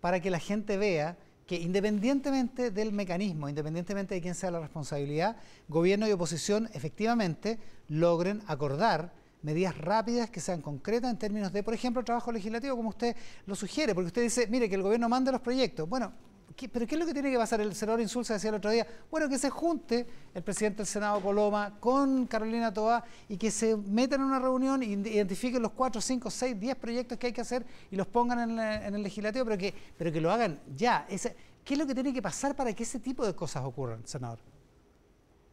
para 0.00 0.18
que 0.18 0.30
la 0.30 0.40
gente 0.40 0.78
vea 0.78 1.16
que 1.46 1.56
independientemente 1.56 2.70
del 2.70 2.92
mecanismo, 2.92 3.48
independientemente 3.48 4.14
de 4.14 4.20
quién 4.20 4.34
sea 4.34 4.50
la 4.50 4.60
responsabilidad, 4.60 5.36
gobierno 5.68 6.08
y 6.08 6.12
oposición 6.12 6.68
efectivamente 6.72 7.58
logren 7.88 8.42
acordar 8.46 9.12
medidas 9.42 9.76
rápidas 9.76 10.30
que 10.30 10.40
sean 10.40 10.62
concretas 10.62 11.10
en 11.10 11.18
términos 11.18 11.52
de, 11.52 11.62
por 11.62 11.74
ejemplo, 11.74 12.02
trabajo 12.02 12.32
legislativo, 12.32 12.76
como 12.76 12.88
usted 12.88 13.14
lo 13.44 13.54
sugiere, 13.54 13.94
porque 13.94 14.06
usted 14.06 14.22
dice, 14.22 14.46
mire, 14.46 14.70
que 14.70 14.74
el 14.74 14.82
gobierno 14.82 15.08
mande 15.08 15.30
los 15.32 15.42
proyectos. 15.42 15.86
Bueno, 15.86 16.12
¿Pero 16.56 16.86
qué 16.86 16.94
es 16.94 16.98
lo 16.98 17.06
que 17.06 17.12
tiene 17.12 17.30
que 17.30 17.36
pasar? 17.36 17.60
El 17.60 17.74
senador 17.74 18.00
Insulza 18.00 18.34
decía 18.34 18.50
el 18.50 18.56
otro 18.56 18.70
día, 18.70 18.86
bueno, 19.10 19.28
que 19.28 19.38
se 19.38 19.50
junte 19.50 20.06
el 20.32 20.42
presidente 20.42 20.78
del 20.78 20.86
Senado 20.86 21.20
Coloma 21.20 21.76
con 21.80 22.26
Carolina 22.26 22.72
Toá 22.72 23.04
y 23.28 23.36
que 23.36 23.50
se 23.50 23.76
metan 23.76 24.20
en 24.20 24.26
una 24.26 24.38
reunión 24.38 24.82
e 24.82 24.86
identifiquen 24.86 25.60
los 25.60 25.72
4, 25.72 26.00
5, 26.00 26.30
6, 26.30 26.60
10 26.60 26.76
proyectos 26.76 27.18
que 27.18 27.26
hay 27.26 27.32
que 27.32 27.40
hacer 27.40 27.66
y 27.90 27.96
los 27.96 28.06
pongan 28.06 28.58
en, 28.58 28.94
el 28.94 29.02
legislativo, 29.02 29.44
pero 29.44 29.58
que, 29.58 29.74
pero 29.98 30.12
que 30.12 30.20
lo 30.20 30.30
hagan 30.30 30.60
ya. 30.76 31.06
¿Qué 31.08 31.74
es 31.74 31.78
lo 31.78 31.86
que 31.86 31.94
tiene 31.94 32.12
que 32.12 32.22
pasar 32.22 32.54
para 32.54 32.72
que 32.72 32.84
ese 32.84 33.00
tipo 33.00 33.26
de 33.26 33.34
cosas 33.34 33.64
ocurran, 33.64 34.06
senador? 34.06 34.38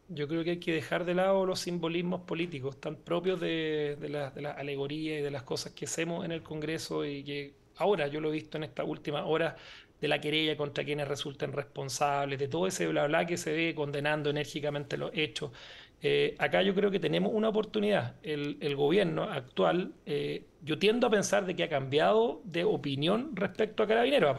Yo 0.08 0.28
creo 0.28 0.44
que 0.44 0.50
hay 0.50 0.60
que 0.60 0.72
dejar 0.72 1.04
de 1.04 1.14
lado 1.14 1.46
los 1.46 1.60
simbolismos 1.60 2.20
políticos 2.20 2.78
tan 2.80 2.96
propios 2.96 3.40
de, 3.40 3.96
de 3.98 4.08
la, 4.08 4.30
de 4.30 4.42
la 4.42 4.52
alegoría 4.52 5.18
y 5.18 5.22
de 5.22 5.30
las 5.30 5.42
cosas 5.42 5.72
que 5.72 5.86
hacemos 5.86 6.24
en 6.24 6.32
el 6.32 6.42
Congreso 6.42 7.04
y 7.04 7.24
que 7.24 7.54
ahora 7.76 8.06
yo 8.08 8.20
lo 8.20 8.28
he 8.28 8.32
visto 8.32 8.58
en 8.58 8.64
esta 8.64 8.84
última 8.84 9.24
hora 9.24 9.56
de 10.02 10.08
la 10.08 10.20
querella 10.20 10.56
contra 10.56 10.84
quienes 10.84 11.06
resulten 11.06 11.52
responsables, 11.52 12.36
de 12.38 12.48
todo 12.48 12.66
ese 12.66 12.88
bla 12.88 13.06
bla 13.06 13.24
que 13.24 13.36
se 13.36 13.52
ve 13.52 13.72
condenando 13.74 14.30
enérgicamente 14.30 14.96
los 14.96 15.12
hechos. 15.14 15.52
Eh, 16.02 16.34
acá 16.38 16.60
yo 16.62 16.74
creo 16.74 16.90
que 16.90 16.98
tenemos 16.98 17.32
una 17.32 17.48
oportunidad. 17.48 18.16
El, 18.24 18.74
gobierno 18.74 19.22
actual, 19.22 19.92
eh, 20.04 20.44
yo 20.60 20.76
tiendo 20.80 21.06
a 21.06 21.10
pensar 21.10 21.46
de 21.46 21.54
que 21.54 21.62
ha 21.62 21.68
cambiado 21.68 22.40
de 22.42 22.64
opinión 22.64 23.30
respecto 23.36 23.84
a 23.84 23.86
Carabineros 23.86 24.36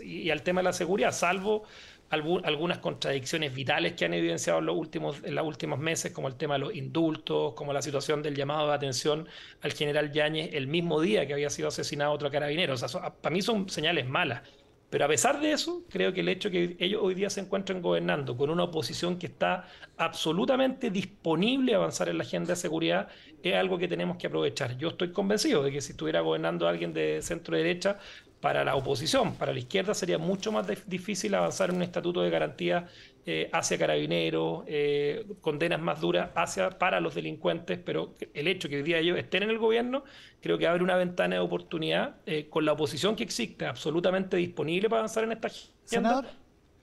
y 0.00 0.28
al 0.30 0.42
tema 0.42 0.60
de 0.60 0.64
la 0.64 0.72
seguridad, 0.72 1.12
salvo 1.12 1.62
algunas 2.10 2.78
contradicciones 2.78 3.54
vitales 3.54 3.92
que 3.92 4.04
han 4.04 4.14
evidenciado 4.14 4.58
en 4.58 4.66
los, 4.66 4.76
últimos, 4.76 5.22
en 5.22 5.36
los 5.36 5.46
últimos 5.46 5.78
meses, 5.78 6.10
como 6.10 6.26
el 6.26 6.34
tema 6.34 6.54
de 6.54 6.60
los 6.60 6.74
indultos, 6.74 7.52
como 7.54 7.72
la 7.72 7.82
situación 7.82 8.20
del 8.20 8.34
llamado 8.34 8.66
de 8.66 8.74
atención 8.74 9.28
al 9.60 9.72
general 9.72 10.10
Yáñez 10.10 10.50
el 10.54 10.66
mismo 10.66 11.00
día 11.00 11.24
que 11.28 11.34
había 11.34 11.50
sido 11.50 11.68
asesinado 11.68 12.10
otro 12.10 12.28
carabinero. 12.28 12.74
O 12.74 12.76
sea, 12.76 13.12
para 13.12 13.32
mí 13.32 13.42
son 13.42 13.68
señales 13.68 14.08
malas. 14.08 14.42
Pero 14.90 15.04
a 15.04 15.08
pesar 15.08 15.40
de 15.40 15.52
eso, 15.52 15.84
creo 15.88 16.12
que 16.12 16.20
el 16.20 16.28
hecho 16.28 16.50
que 16.50 16.76
ellos 16.80 17.00
hoy 17.02 17.14
día 17.14 17.30
se 17.30 17.40
encuentren 17.40 17.80
gobernando 17.80 18.36
con 18.36 18.50
una 18.50 18.64
oposición 18.64 19.18
que 19.18 19.26
está 19.26 19.68
absolutamente 19.96 20.90
disponible 20.90 21.74
a 21.74 21.76
avanzar 21.76 22.08
en 22.08 22.18
la 22.18 22.24
agenda 22.24 22.54
de 22.54 22.56
seguridad 22.56 23.08
es 23.42 23.54
algo 23.54 23.78
que 23.78 23.86
tenemos 23.86 24.16
que 24.16 24.26
aprovechar. 24.26 24.76
Yo 24.76 24.88
estoy 24.88 25.12
convencido 25.12 25.62
de 25.62 25.70
que 25.70 25.80
si 25.80 25.92
estuviera 25.92 26.20
gobernando 26.20 26.66
alguien 26.66 26.92
de 26.92 27.22
centro 27.22 27.56
derecha, 27.56 27.98
para 28.40 28.64
la 28.64 28.74
oposición, 28.74 29.34
para 29.34 29.52
la 29.52 29.58
izquierda 29.58 29.94
sería 29.94 30.18
mucho 30.18 30.50
más 30.50 30.66
difícil 30.86 31.34
avanzar 31.34 31.70
en 31.70 31.76
un 31.76 31.82
estatuto 31.82 32.22
de 32.22 32.30
garantía 32.30 32.88
eh, 33.26 33.50
hacia 33.52 33.76
carabineros, 33.76 34.64
eh, 34.66 35.26
condenas 35.40 35.80
más 35.80 36.00
duras 36.00 36.30
hacia, 36.34 36.70
para 36.70 37.00
los 37.00 37.14
delincuentes, 37.14 37.78
pero 37.78 38.14
el 38.32 38.48
hecho 38.48 38.68
que 38.68 38.76
hoy 38.76 38.82
día 38.82 38.98
ellos 38.98 39.18
estén 39.18 39.42
en 39.42 39.50
el 39.50 39.58
gobierno, 39.58 40.04
creo 40.40 40.56
que 40.56 40.66
abre 40.66 40.82
una 40.82 40.96
ventana 40.96 41.36
de 41.36 41.40
oportunidad 41.40 42.16
eh, 42.24 42.48
con 42.48 42.64
la 42.64 42.72
oposición 42.72 43.16
que 43.16 43.22
existe, 43.22 43.66
absolutamente 43.66 44.36
disponible 44.36 44.88
para 44.88 45.00
avanzar 45.00 45.24
en 45.24 45.32
esta 45.32 45.48
agenda. 45.48 45.70
Senador, 45.84 46.26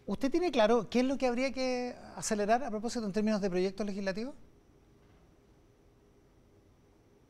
¿usted 0.06 0.30
tiene 0.30 0.52
claro 0.52 0.88
qué 0.90 1.00
es 1.00 1.06
lo 1.06 1.18
que 1.18 1.26
habría 1.26 1.52
que 1.52 1.96
acelerar 2.16 2.64
a 2.64 2.70
propósito 2.70 3.06
en 3.06 3.14
términos 3.14 3.42
de 3.42 3.50
proyectos 3.50 3.86
legislativos? 3.86 4.36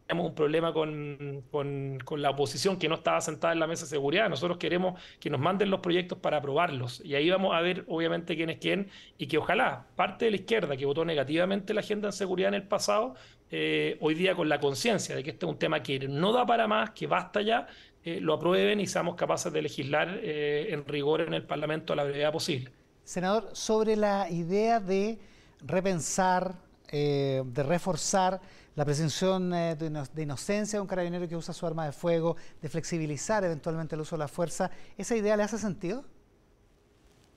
Tenemos 0.07 0.29
un 0.29 0.35
problema 0.35 0.71
con, 0.71 1.43
con, 1.51 2.21
la 2.21 2.29
oposición 2.29 2.77
que 2.77 2.87
no 2.87 2.95
estaba 2.95 3.19
sentada 3.19 3.51
en 3.51 3.59
la 3.59 3.67
mesa 3.67 3.83
de 3.83 3.89
seguridad. 3.89 4.29
Nosotros 4.29 4.57
queremos 4.57 4.99
que 5.19 5.29
nos 5.29 5.41
manden 5.41 5.69
los 5.69 5.81
proyectos 5.81 6.17
para 6.17 6.37
aprobarlos. 6.37 7.01
Y 7.03 7.15
ahí 7.15 7.29
vamos 7.29 7.53
a 7.53 7.59
ver, 7.59 7.83
obviamente, 7.89 8.37
quién 8.37 8.49
es 8.49 8.57
quién 8.57 8.89
y 9.17 9.27
que 9.27 9.37
ojalá 9.37 9.85
parte 9.97 10.25
de 10.25 10.31
la 10.31 10.37
izquierda 10.37 10.77
que 10.77 10.85
votó 10.85 11.03
negativamente 11.03 11.73
la 11.73 11.81
agenda 11.81 12.07
en 12.07 12.13
seguridad 12.13 12.47
en 12.47 12.53
el 12.53 12.63
pasado, 12.63 13.15
eh, 13.51 13.97
hoy 13.99 14.13
día 14.15 14.33
con 14.33 14.47
la 14.47 14.61
conciencia 14.61 15.13
de 15.13 15.23
que 15.23 15.31
este 15.31 15.45
es 15.45 15.51
un 15.51 15.59
tema 15.59 15.83
que 15.83 15.99
no 16.07 16.31
da 16.31 16.45
para 16.45 16.67
más, 16.67 16.91
que 16.91 17.05
basta 17.05 17.41
ya, 17.41 17.67
eh, 18.05 18.21
lo 18.21 18.33
aprueben 18.33 18.79
y 18.79 18.87
seamos 18.87 19.15
capaces 19.15 19.51
de 19.51 19.61
legislar 19.61 20.21
eh, 20.23 20.67
en 20.69 20.85
rigor 20.85 21.19
en 21.19 21.33
el 21.33 21.43
Parlamento 21.43 21.91
a 21.91 21.97
la 21.97 22.05
brevedad 22.05 22.31
posible. 22.31 22.71
Senador, 23.03 23.49
sobre 23.51 23.97
la 23.97 24.29
idea 24.29 24.79
de 24.79 25.17
repensar, 25.65 26.55
de 26.89 27.63
reforzar 27.65 28.39
la 28.77 28.85
presunción 28.85 29.53
eh, 29.55 29.75
de 29.75 30.21
inocencia 30.21 30.77
de 30.77 30.81
un 30.81 30.87
carabinero 30.87 31.27
que 31.27 31.35
usa 31.35 31.51
su 31.51 31.65
arma 31.65 31.85
de 31.85 31.91
fuego, 31.91 32.37
de 32.61 32.69
flexibilizar 32.69 33.43
eventualmente 33.43 33.95
el 33.95 34.01
uso 34.01 34.15
de 34.15 34.19
la 34.19 34.27
fuerza, 34.27 34.69
¿esa 34.95 35.15
idea 35.15 35.35
le 35.35 35.41
hace 35.41 35.57
sentido? 35.57 36.05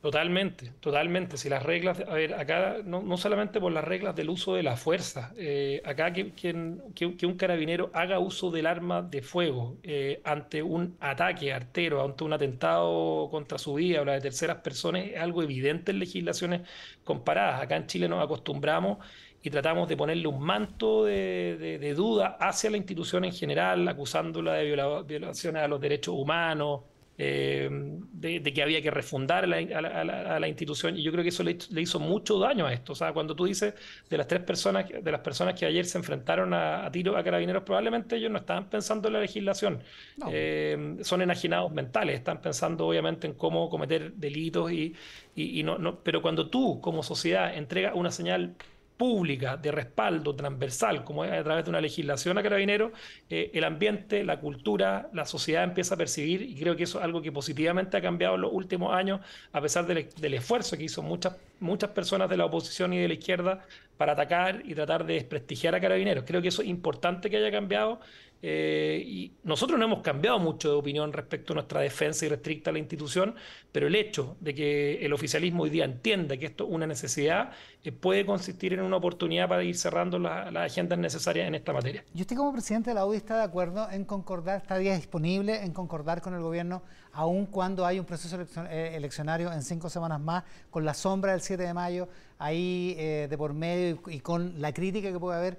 Totalmente, 0.02 0.72
totalmente. 0.80 1.36
Si 1.36 1.50
las 1.50 1.62
reglas, 1.62 2.00
a 2.00 2.14
ver, 2.14 2.32
acá 2.34 2.78
no, 2.84 3.16
solamente 3.18 3.60
por 3.60 3.70
las 3.70 3.84
reglas 3.84 4.16
del 4.16 4.30
uso 4.30 4.54
de 4.54 4.62
la 4.62 4.76
fuerza, 4.76 5.32
eh, 5.36 5.82
acá 5.84 6.12
que, 6.12 6.32
que, 6.32 7.26
un 7.26 7.36
carabinero 7.36 7.90
haga 7.92 8.18
uso 8.18 8.50
del 8.50 8.66
arma 8.66 9.02
de 9.02 9.20
fuego 9.20 9.76
eh, 9.82 10.22
ante 10.24 10.62
un 10.62 10.96
ataque 11.00 11.52
artero, 11.52 12.02
ante 12.02 12.24
un 12.24 12.32
atentado 12.32 13.28
contra 13.30 13.58
su 13.58 13.74
vida 13.74 14.00
o 14.00 14.06
la 14.06 14.14
de 14.14 14.22
terceras 14.22 14.58
personas, 14.58 15.04
es 15.06 15.18
algo 15.18 15.42
evidente 15.42 15.92
en 15.92 15.98
legislaciones 15.98 16.62
comparadas. 17.04 17.62
Acá 17.62 17.76
en 17.76 17.86
Chile 17.86 18.08
nos 18.08 18.24
acostumbramos 18.24 18.98
y 19.42 19.50
tratamos 19.50 19.88
de 19.88 19.96
ponerle 19.96 20.26
un 20.26 20.40
manto 20.40 21.04
de, 21.04 21.94
duda 21.96 22.36
hacia 22.40 22.70
la 22.70 22.76
institución 22.76 23.24
en 23.24 23.32
general, 23.32 23.86
acusándola 23.88 24.54
de 24.54 25.04
violaciones 25.06 25.62
a 25.62 25.68
los 25.68 25.80
derechos 25.80 26.14
humanos, 26.14 26.80
eh, 27.22 27.68
de, 27.70 28.42
que 28.42 28.62
había 28.62 28.80
que 28.80 28.90
refundar 28.90 29.44
a 29.44 30.38
la, 30.38 30.48
institución. 30.48 30.96
Y 30.96 31.02
yo 31.02 31.12
creo 31.12 31.22
que 31.22 31.28
eso 31.28 31.42
le, 31.42 31.58
hizo 31.76 32.00
mucho 32.00 32.38
daño 32.38 32.66
a 32.66 32.72
esto. 32.72 32.92
O 32.92 32.94
sea, 32.94 33.12
cuando 33.12 33.36
tú 33.36 33.44
dices 33.44 33.74
de 34.08 34.16
las 34.16 34.26
tres 34.26 34.42
personas, 34.42 34.86
de 34.88 35.12
las 35.12 35.20
personas 35.20 35.52
que 35.52 35.66
ayer 35.66 35.84
se 35.84 35.98
enfrentaron 35.98 36.54
a, 36.54 36.90
tiro 36.90 37.18
a 37.18 37.22
carabineros, 37.22 37.62
probablemente 37.62 38.16
ellos 38.16 38.30
no 38.30 38.38
estaban 38.38 38.70
pensando 38.70 39.08
en 39.08 39.14
la 39.14 39.20
legislación. 39.20 39.82
Eh, 40.30 40.96
son 41.02 41.20
enajenados 41.20 41.70
mentales, 41.72 42.16
están 42.16 42.40
pensando 42.40 42.86
obviamente 42.86 43.26
en 43.26 43.34
cómo 43.34 43.68
cometer 43.68 44.14
delitos 44.14 44.72
y, 44.72 44.94
y, 45.34 45.62
no, 45.62 45.76
no, 45.76 45.98
pero 46.00 46.22
cuando 46.22 46.48
tú 46.48 46.80
como 46.80 47.02
sociedad 47.02 47.54
entregas 47.54 47.92
una 47.94 48.10
señal 48.10 48.54
pública, 49.00 49.56
de 49.56 49.72
respaldo 49.72 50.36
transversal, 50.36 51.04
como 51.04 51.24
es 51.24 51.32
a 51.32 51.42
través 51.42 51.64
de 51.64 51.70
una 51.70 51.80
legislación 51.80 52.36
a 52.36 52.42
carabineros, 52.42 52.92
eh, 53.30 53.50
el 53.54 53.64
ambiente, 53.64 54.22
la 54.24 54.38
cultura, 54.38 55.08
la 55.14 55.24
sociedad 55.24 55.64
empieza 55.64 55.94
a 55.94 55.96
percibir, 55.96 56.42
y 56.42 56.54
creo 56.54 56.76
que 56.76 56.82
eso 56.82 56.98
es 56.98 57.04
algo 57.04 57.22
que 57.22 57.32
positivamente 57.32 57.96
ha 57.96 58.02
cambiado 58.02 58.34
en 58.34 58.42
los 58.42 58.52
últimos 58.52 58.92
años, 58.92 59.22
a 59.52 59.60
pesar 59.62 59.86
del, 59.86 60.10
del 60.20 60.34
esfuerzo 60.34 60.76
que 60.76 60.84
hizo 60.84 61.00
muchas, 61.00 61.34
muchas 61.60 61.88
personas 61.92 62.28
de 62.28 62.36
la 62.36 62.44
oposición 62.44 62.92
y 62.92 62.98
de 62.98 63.08
la 63.08 63.14
izquierda 63.14 63.64
para 64.00 64.14
atacar 64.14 64.62
y 64.64 64.74
tratar 64.74 65.04
de 65.04 65.12
desprestigiar 65.12 65.74
a 65.74 65.80
carabineros. 65.80 66.24
Creo 66.26 66.40
que 66.40 66.48
eso 66.48 66.62
es 66.62 66.68
importante 66.68 67.28
que 67.28 67.36
haya 67.36 67.50
cambiado 67.50 68.00
eh, 68.40 69.04
y 69.06 69.32
nosotros 69.44 69.78
no 69.78 69.84
hemos 69.84 70.00
cambiado 70.00 70.38
mucho 70.38 70.70
de 70.70 70.74
opinión 70.76 71.12
respecto 71.12 71.52
a 71.52 71.56
nuestra 71.56 71.82
defensa 71.82 72.24
y 72.24 72.30
restricta 72.30 72.70
a 72.70 72.72
la 72.72 72.78
institución, 72.78 73.34
pero 73.70 73.88
el 73.88 73.94
hecho 73.94 74.38
de 74.40 74.54
que 74.54 75.04
el 75.04 75.12
oficialismo 75.12 75.64
hoy 75.64 75.68
día 75.68 75.84
entienda 75.84 76.38
que 76.38 76.46
esto 76.46 76.64
es 76.64 76.70
una 76.70 76.86
necesidad 76.86 77.50
eh, 77.84 77.92
puede 77.92 78.24
consistir 78.24 78.72
en 78.72 78.80
una 78.80 78.96
oportunidad 78.96 79.50
para 79.50 79.62
ir 79.64 79.76
cerrando 79.76 80.18
las 80.18 80.56
agendas 80.56 80.98
necesarias 80.98 81.46
en 81.46 81.56
esta 81.56 81.74
materia. 81.74 82.02
¿Y 82.14 82.22
usted 82.22 82.36
como 82.36 82.54
presidente 82.54 82.92
de 82.92 82.94
la 82.94 83.04
UDI 83.04 83.18
está 83.18 83.36
de 83.36 83.44
acuerdo 83.44 83.86
en 83.90 84.06
concordar, 84.06 84.62
está 84.62 84.78
día 84.78 84.96
disponible 84.96 85.62
en 85.62 85.74
concordar 85.74 86.22
con 86.22 86.32
el 86.32 86.40
gobierno, 86.40 86.82
aun 87.12 87.46
cuando 87.46 87.84
hay 87.84 87.98
un 87.98 88.04
proceso 88.04 88.38
eh, 88.70 88.92
eleccionario 88.94 89.52
en 89.52 89.62
cinco 89.62 89.88
semanas 89.88 90.20
más, 90.20 90.44
con 90.70 90.84
la 90.84 90.94
sombra 90.94 91.32
del 91.32 91.40
7 91.40 91.62
de 91.62 91.74
mayo 91.74 92.08
ahí 92.38 92.94
de 92.94 93.36
por 93.36 93.52
medio 93.52 94.00
y 94.06 94.20
con 94.20 94.60
la 94.62 94.72
crítica 94.72 95.12
que 95.12 95.18
puede 95.18 95.38
haber 95.38 95.58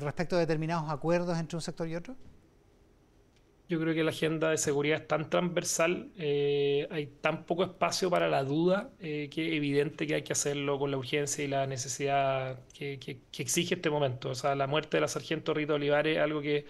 respecto 0.00 0.36
a 0.36 0.38
determinados 0.38 0.90
acuerdos 0.90 1.38
entre 1.38 1.56
un 1.56 1.62
sector 1.62 1.86
y 1.86 1.96
otro? 1.96 2.16
Yo 3.72 3.80
creo 3.80 3.94
que 3.94 4.04
la 4.04 4.10
agenda 4.10 4.50
de 4.50 4.58
seguridad 4.58 5.00
es 5.00 5.08
tan 5.08 5.30
transversal, 5.30 6.10
eh, 6.18 6.86
hay 6.90 7.06
tan 7.06 7.44
poco 7.44 7.64
espacio 7.64 8.10
para 8.10 8.28
la 8.28 8.44
duda, 8.44 8.90
eh, 9.00 9.30
que 9.32 9.48
es 9.48 9.54
evidente 9.54 10.06
que 10.06 10.16
hay 10.16 10.22
que 10.22 10.34
hacerlo 10.34 10.78
con 10.78 10.90
la 10.90 10.98
urgencia 10.98 11.42
y 11.42 11.48
la 11.48 11.66
necesidad 11.66 12.58
que, 12.74 12.98
exige 13.38 13.76
este 13.76 13.88
momento. 13.88 14.28
O 14.28 14.34
sea, 14.34 14.54
la 14.56 14.66
muerte 14.66 14.98
de 14.98 15.00
la 15.00 15.08
sargento 15.08 15.54
Rita 15.54 15.72
Olivares 15.72 16.18
es 16.18 16.22
algo 16.22 16.42
que, 16.42 16.66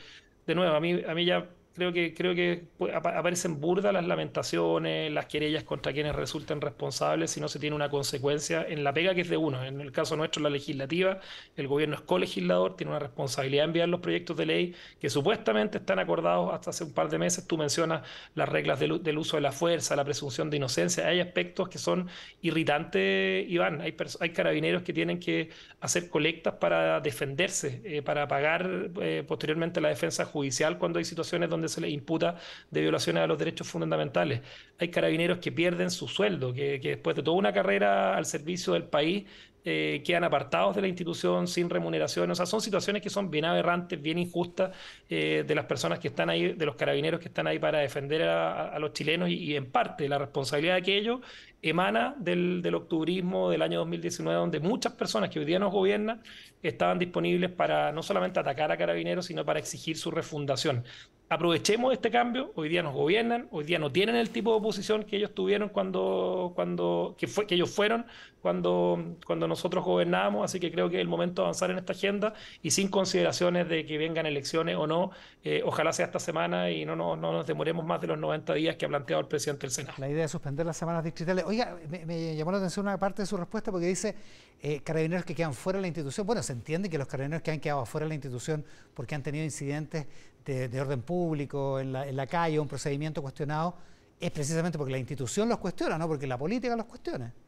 de 0.46 0.54
nuevo, 0.54 0.76
a 0.76 0.80
mí, 0.80 1.02
a 1.04 1.12
mí 1.12 1.24
ya 1.24 1.50
Creo 1.74 1.90
que, 1.92 2.12
creo 2.12 2.34
que 2.34 2.64
aparecen 2.92 3.58
burdas 3.58 3.94
las 3.94 4.06
lamentaciones, 4.06 5.10
las 5.10 5.24
querellas 5.24 5.64
contra 5.64 5.92
quienes 5.94 6.14
resulten 6.14 6.60
responsables 6.60 7.30
si 7.30 7.40
no 7.40 7.48
se 7.48 7.58
tiene 7.58 7.74
una 7.74 7.88
consecuencia 7.88 8.62
en 8.68 8.84
la 8.84 8.92
pega 8.92 9.14
que 9.14 9.22
es 9.22 9.30
de 9.30 9.38
uno. 9.38 9.64
En 9.64 9.80
el 9.80 9.90
caso 9.90 10.14
nuestro, 10.16 10.42
la 10.42 10.50
legislativa, 10.50 11.20
el 11.56 11.68
gobierno 11.68 11.94
es 11.96 12.02
colegislador, 12.02 12.76
tiene 12.76 12.90
una 12.90 12.98
responsabilidad 12.98 13.62
de 13.62 13.66
enviar 13.66 13.88
los 13.88 14.00
proyectos 14.00 14.36
de 14.36 14.46
ley 14.46 14.74
que 15.00 15.08
supuestamente 15.08 15.78
están 15.78 15.98
acordados 15.98 16.52
hasta 16.52 16.70
hace 16.70 16.84
un 16.84 16.92
par 16.92 17.08
de 17.08 17.18
meses. 17.18 17.46
Tú 17.46 17.56
mencionas 17.56 18.02
las 18.34 18.48
reglas 18.50 18.78
del, 18.78 19.18
uso 19.18 19.36
de 19.36 19.40
la 19.40 19.52
fuerza, 19.52 19.96
la 19.96 20.04
presunción 20.04 20.50
de 20.50 20.58
inocencia. 20.58 21.06
Hay 21.06 21.20
aspectos 21.20 21.70
que 21.70 21.78
son 21.78 22.08
irritantes, 22.42 23.48
Iván. 23.48 23.80
Hay, 23.80 23.96
hay 24.20 24.30
carabineros 24.30 24.82
que 24.82 24.92
tienen 24.92 25.18
que 25.18 25.50
hacer 25.80 26.10
colectas 26.10 26.54
para 26.54 27.00
defenderse, 27.00 27.80
eh, 27.84 28.02
para 28.02 28.28
pagar 28.28 28.90
eh, 29.00 29.24
posteriormente 29.26 29.80
la 29.80 29.88
defensa 29.88 30.24
judicial 30.24 30.78
cuando 30.78 30.98
hay 30.98 31.04
situaciones 31.04 31.48
donde 31.48 31.61
se 31.68 31.80
les 31.80 31.90
imputa 31.92 32.36
de 32.70 32.80
violaciones 32.80 33.22
a 33.22 33.26
los 33.26 33.38
derechos 33.38 33.66
fundamentales. 33.68 34.42
Hay 34.78 34.88
carabineros 34.90 35.38
que 35.38 35.52
pierden 35.52 35.90
su 35.90 36.08
sueldo, 36.08 36.52
que, 36.52 36.78
después 36.78 37.16
de 37.16 37.22
toda 37.22 37.36
una 37.36 37.52
carrera 37.52 38.16
al 38.16 38.26
servicio 38.26 38.72
del 38.74 38.84
país 38.84 39.24
eh, 39.64 40.02
quedan 40.04 40.24
apartados 40.24 40.74
de 40.74 40.82
la 40.82 40.88
institución 40.88 41.46
sin 41.46 41.70
remuneración. 41.70 42.30
O 42.30 42.34
sea, 42.34 42.46
son 42.46 42.60
situaciones 42.60 43.00
que 43.00 43.10
son 43.10 43.30
bien 43.30 43.44
aberrantes, 43.44 44.00
bien 44.02 44.18
injustas 44.18 44.76
eh, 45.08 45.44
de 45.46 45.54
las 45.54 45.66
personas 45.66 45.98
que 46.00 46.08
están 46.08 46.30
ahí, 46.30 46.52
de 46.54 46.66
los 46.66 46.74
carabineros 46.74 47.20
que 47.20 47.28
están 47.28 47.46
ahí 47.46 47.58
para 47.58 47.78
defender 47.78 48.22
a, 48.22 48.78
los 48.78 48.92
chilenos 48.92 49.28
y, 49.28 49.54
en 49.54 49.70
parte 49.70 50.08
la 50.08 50.18
responsabilidad 50.18 50.74
de 50.74 50.80
aquello 50.80 51.20
emana 51.60 52.14
del, 52.18 52.60
del 52.60 52.74
octubrismo 52.74 53.50
del 53.50 53.62
año 53.62 53.78
2019, 53.80 54.36
donde 54.36 54.58
muchas 54.58 54.94
personas 54.94 55.30
que 55.30 55.38
hoy 55.38 55.44
día 55.44 55.60
nos 55.60 55.72
gobiernan 55.72 56.22
estaban 56.60 56.98
disponibles 56.98 57.50
para 57.50 57.92
no 57.92 58.02
solamente 58.02 58.40
atacar 58.40 58.72
a 58.72 58.76
carabineros, 58.76 59.26
sino 59.26 59.44
para 59.44 59.60
exigir 59.60 59.96
su 59.96 60.10
refundación 60.10 60.84
aprovechemos 61.32 61.92
este 61.92 62.10
cambio, 62.10 62.52
hoy 62.56 62.68
día 62.68 62.82
nos 62.82 62.94
gobiernan, 62.94 63.48
hoy 63.50 63.64
día 63.64 63.78
no 63.78 63.90
tienen 63.90 64.16
el 64.16 64.30
tipo 64.30 64.50
de 64.50 64.58
oposición 64.58 65.04
que 65.04 65.16
ellos 65.16 65.34
tuvieron 65.34 65.70
cuando, 65.70 66.52
cuando 66.54 67.14
que, 67.16 67.26
fue, 67.26 67.46
que 67.46 67.54
ellos 67.54 67.70
fueron 67.70 68.04
cuando, 68.42 69.16
cuando 69.24 69.46
nosotros 69.46 69.84
gobernábamos, 69.84 70.44
así 70.44 70.58
que 70.58 70.72
creo 70.72 70.90
que 70.90 70.96
es 70.96 71.00
el 71.00 71.08
momento 71.08 71.42
de 71.42 71.46
avanzar 71.46 71.70
en 71.70 71.78
esta 71.78 71.92
agenda 71.92 72.34
y 72.60 72.72
sin 72.72 72.88
consideraciones 72.88 73.68
de 73.68 73.86
que 73.86 73.96
vengan 73.98 74.26
elecciones 74.26 74.76
o 74.76 74.88
no, 74.88 75.12
eh, 75.44 75.62
ojalá 75.64 75.92
sea 75.92 76.06
esta 76.06 76.18
semana 76.18 76.68
y 76.68 76.84
no, 76.84 76.96
no, 76.96 77.14
no, 77.14 77.32
nos 77.32 77.46
demoremos 77.46 77.84
más 77.84 78.00
de 78.00 78.08
los 78.08 78.18
90 78.18 78.54
días 78.54 78.76
que 78.76 78.84
ha 78.84 78.88
planteado 78.88 79.20
el 79.20 79.28
presidente 79.28 79.62
del 79.62 79.70
Senado. 79.70 79.94
La 79.98 80.08
idea 80.08 80.22
de 80.22 80.28
suspender 80.28 80.66
las 80.66 80.76
semanas 80.76 81.04
distritales. 81.04 81.44
Oiga, 81.46 81.76
me, 81.88 82.34
llamó 82.34 82.50
la 82.50 82.58
atención 82.58 82.86
una 82.86 82.98
parte 82.98 83.22
de 83.22 83.26
su 83.26 83.36
respuesta 83.36 83.70
porque 83.70 83.86
dice 83.86 84.16
eh, 84.60 84.80
carabineros 84.80 85.24
que 85.24 85.36
quedan 85.36 85.54
fuera 85.54 85.76
de 85.76 85.82
la 85.82 85.86
institución. 85.86 86.26
Bueno, 86.26 86.42
se 86.42 86.52
entiende 86.52 86.90
que 86.90 86.98
los 86.98 87.06
carabineros 87.06 87.42
que 87.42 87.52
han 87.52 87.60
quedado 87.60 87.86
fuera 87.86 88.06
de 88.06 88.08
la 88.08 88.14
institución 88.14 88.64
porque 88.92 89.14
han 89.14 89.22
tenido 89.22 89.44
incidentes 89.44 90.06
de, 90.44 90.80
orden 90.80 91.02
público, 91.02 91.78
en 91.78 91.92
la, 91.92 92.08
en 92.08 92.16
la, 92.16 92.26
calle, 92.26 92.58
un 92.58 92.66
procedimiento 92.66 93.22
cuestionado, 93.22 93.76
es 94.18 94.32
precisamente 94.32 94.78
porque 94.78 94.90
la 94.90 94.98
institución 94.98 95.48
los 95.48 95.58
cuestiona, 95.58 95.96
no 95.96 96.08
porque 96.08 96.26
la 96.26 96.36
política 96.36 96.74
los 96.74 96.86
cuestione. 96.86 97.41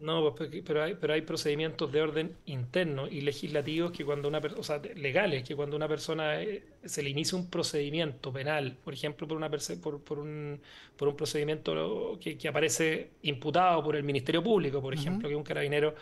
No, 0.00 0.34
pues, 0.34 0.50
pero 0.64 0.82
hay, 0.82 0.94
pero 0.94 1.12
hay 1.12 1.20
procedimientos 1.20 1.92
de 1.92 2.00
orden 2.00 2.34
interno 2.46 3.06
y 3.06 3.20
legislativos 3.20 3.92
que 3.92 4.02
cuando 4.02 4.28
una 4.28 4.38
o 4.38 4.62
sea, 4.62 4.80
legales, 4.96 5.44
que 5.44 5.54
cuando 5.54 5.76
una 5.76 5.88
persona 5.88 6.40
eh, 6.40 6.62
se 6.82 7.02
le 7.02 7.10
inicia 7.10 7.36
un 7.36 7.50
procedimiento 7.50 8.32
penal, 8.32 8.78
por 8.82 8.94
ejemplo, 8.94 9.28
por 9.28 9.36
una 9.36 9.50
por, 9.50 10.02
por, 10.02 10.18
un, 10.18 10.58
por 10.96 11.08
un 11.08 11.16
procedimiento 11.16 12.18
que, 12.18 12.38
que, 12.38 12.48
aparece 12.48 13.10
imputado 13.22 13.84
por 13.84 13.94
el 13.94 14.02
Ministerio 14.02 14.42
Público, 14.42 14.80
por 14.80 14.94
ejemplo, 14.94 15.28
que 15.28 15.36
un 15.36 15.44
carabinero 15.44 15.94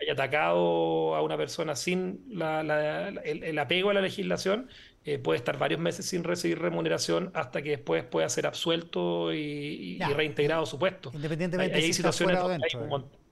haya 0.00 0.14
atacado 0.14 1.14
a 1.14 1.22
una 1.22 1.36
persona 1.36 1.76
sin 1.76 2.24
el, 2.32 3.58
apego 3.60 3.90
a 3.90 3.94
la 3.94 4.00
legislación, 4.00 4.68
eh, 5.04 5.18
puede 5.18 5.36
estar 5.36 5.58
varios 5.58 5.78
meses 5.78 6.06
sin 6.06 6.24
recibir 6.24 6.58
remuneración 6.58 7.30
hasta 7.34 7.62
que 7.62 7.70
después 7.70 8.02
pueda 8.02 8.28
ser 8.28 8.48
absuelto 8.48 9.32
y, 9.32 10.00
reintegrado 10.00 10.66
su 10.66 10.76
puesto. 10.76 11.12
Independientemente 11.14 11.76
hay, 11.76 11.92
situaciones 11.92 12.36
hay 12.36 12.80
un 12.80 12.88
montón 12.88 13.23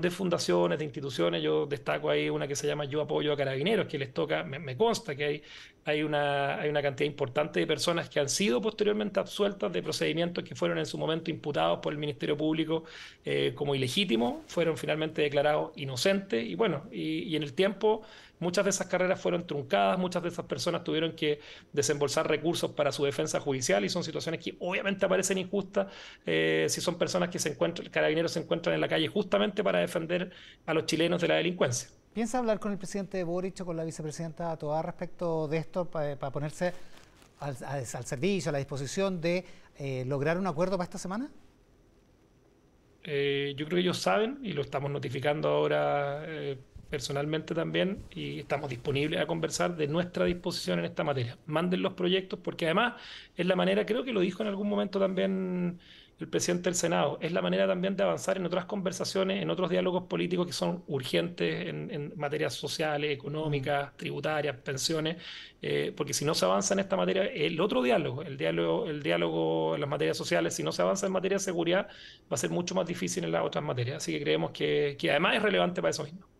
de 0.00 0.10
fundaciones, 0.10 0.78
de 0.78 0.84
instituciones, 0.86 1.42
yo 1.42 1.66
destaco 1.66 2.08
ahí 2.08 2.30
una 2.30 2.48
que 2.48 2.56
se 2.56 2.66
llama 2.66 2.86
Yo 2.86 3.02
Apoyo 3.02 3.32
a 3.32 3.36
Carabineros, 3.36 3.86
que 3.86 3.98
les 3.98 4.12
toca, 4.12 4.42
me, 4.42 4.76
consta 4.76 5.14
que 5.14 5.24
hay, 5.24 5.42
hay, 5.84 6.02
una, 6.02 6.60
hay 6.60 6.70
una 6.70 6.82
cantidad 6.82 7.08
importante 7.08 7.60
de 7.60 7.66
personas 7.66 8.08
que 8.08 8.20
han 8.20 8.28
sido 8.28 8.60
posteriormente 8.60 9.20
absueltas 9.20 9.72
de 9.72 9.82
procedimientos 9.82 10.44
que 10.44 10.54
fueron 10.54 10.78
en 10.78 10.86
su 10.86 10.98
momento 10.98 11.30
imputados 11.30 11.80
por 11.80 11.92
el 11.92 11.98
Ministerio 11.98 12.36
Público 12.36 12.84
eh, 13.24 13.52
como 13.54 13.74
ilegítimos, 13.74 14.42
fueron 14.46 14.76
finalmente 14.78 15.22
declarados 15.22 15.72
inocentes 15.76 16.44
y 16.44 16.54
bueno, 16.54 16.84
y 16.90 17.34
en 17.36 17.42
el 17.42 17.52
tiempo 17.54 18.02
Muchas 18.40 18.64
de 18.64 18.70
esas 18.70 18.88
carreras 18.88 19.20
fueron 19.20 19.46
truncadas, 19.46 19.98
muchas 19.98 20.22
de 20.22 20.28
esas 20.28 20.44
personas 20.44 20.84
tuvieron 20.84 21.12
que 21.12 21.40
desembolsar 21.72 22.28
recursos 22.28 22.72
para 22.72 22.90
su 22.92 23.04
defensa 23.04 23.40
judicial 23.40 23.84
y 23.84 23.88
son 23.88 24.02
situaciones 24.04 24.40
que 24.42 24.56
obviamente 24.58 25.06
aparecen 25.06 25.38
injustas 25.38 25.86
eh, 26.26 26.66
si 26.68 26.80
son 26.80 26.98
personas 26.98 27.30
que 27.30 27.38
se 27.38 27.50
encuentran, 27.50 27.88
carabineros 27.90 28.32
se 28.32 28.40
encuentran 28.40 28.74
en 28.74 28.80
la 28.80 28.88
calle 28.88 29.08
justamente 29.08 29.62
para 29.64 29.78
defender 29.78 30.32
a 30.66 30.74
los 30.74 30.84
chilenos 30.86 31.20
de 31.22 31.28
la 31.28 31.36
delincuencia. 31.36 31.88
¿Piensa 32.14 32.38
hablar 32.38 32.60
con 32.60 32.70
el 32.70 32.78
presidente 32.78 33.24
Boric 33.24 33.60
o 33.60 33.66
con 33.66 33.76
la 33.76 33.82
vicepresidenta 33.82 34.56
Toa 34.56 34.80
respecto 34.82 35.48
de 35.48 35.56
esto 35.56 35.84
para, 35.84 36.16
ponerse 36.30 36.72
al, 37.40 37.56
servicio, 37.84 38.50
a 38.50 38.52
la 38.52 38.58
disposición 38.58 39.20
de 39.20 39.44
eh, 39.76 40.04
lograr 40.06 40.38
un 40.38 40.46
acuerdo 40.46 40.76
para 40.78 40.84
esta 40.84 40.98
semana? 40.98 41.28
Eh, 43.02 43.54
yo 43.56 43.66
creo 43.66 43.76
que 43.76 43.80
ellos 43.80 43.98
saben 43.98 44.38
y 44.44 44.52
lo 44.52 44.62
estamos 44.62 44.92
notificando 44.92 45.48
ahora 45.48 46.24
personalmente 46.88 47.52
también 47.52 48.04
y 48.12 48.38
estamos 48.38 48.70
disponibles 48.70 49.20
a 49.20 49.26
conversar 49.26 49.74
de 49.74 49.88
nuestra 49.88 50.24
disposición 50.24 50.78
en 50.78 50.84
esta 50.84 51.02
materia. 51.02 51.36
Manden 51.46 51.82
los 51.82 51.94
proyectos 51.94 52.38
porque 52.38 52.66
además 52.66 52.94
es 53.36 53.44
la 53.44 53.56
manera, 53.56 53.84
creo 53.84 54.04
que 54.04 54.12
lo 54.12 54.20
dijo 54.20 54.44
en 54.44 54.48
algún 54.48 54.68
momento 54.68 55.00
también 55.00 55.80
el 56.20 56.28
presidente 56.28 56.64
del 56.64 56.74
Senado, 56.74 57.18
es 57.20 57.32
la 57.32 57.42
manera 57.42 57.66
también 57.66 57.96
de 57.96 58.02
avanzar 58.02 58.36
en 58.36 58.46
otras 58.46 58.66
conversaciones, 58.66 59.42
en 59.42 59.50
otros 59.50 59.70
diálogos 59.70 60.04
políticos 60.04 60.46
que 60.46 60.52
son 60.52 60.84
urgentes 60.86 61.68
en, 61.68 62.12
materias 62.16 62.54
sociales, 62.54 63.12
económicas, 63.12 63.92
mm. 63.92 63.96
tributarias, 63.96 64.56
pensiones, 64.58 65.16
eh, 65.62 65.92
porque 65.96 66.14
si 66.14 66.24
no 66.24 66.34
se 66.34 66.44
avanza 66.44 66.74
en 66.74 66.80
esta 66.80 66.96
materia, 66.96 67.24
el 67.24 67.60
otro 67.60 67.82
diálogo, 67.82 68.22
el 68.22 68.36
diálogo, 68.36 68.86
el 68.88 69.02
diálogo 69.02 69.74
en 69.74 69.80
las 69.80 69.90
materias 69.90 70.16
sociales, 70.16 70.54
si 70.54 70.62
no 70.62 70.72
se 70.72 70.82
avanza 70.82 71.06
en 71.06 71.12
materia 71.12 71.36
de 71.36 71.44
seguridad, 71.44 71.88
va 71.88 72.34
a 72.34 72.36
ser 72.36 72.50
mucho 72.50 72.74
más 72.74 72.86
difícil 72.86 73.24
en 73.24 73.32
las 73.32 73.44
otras 73.44 73.64
materias. 73.64 73.98
Así 73.98 74.12
que 74.12 74.20
creemos 74.22 74.52
que, 74.52 74.96
que 74.98 75.10
además 75.10 75.36
es 75.36 75.42
relevante 75.42 75.80
para 75.82 75.90
eso 75.90 76.04
mismo. 76.04 76.33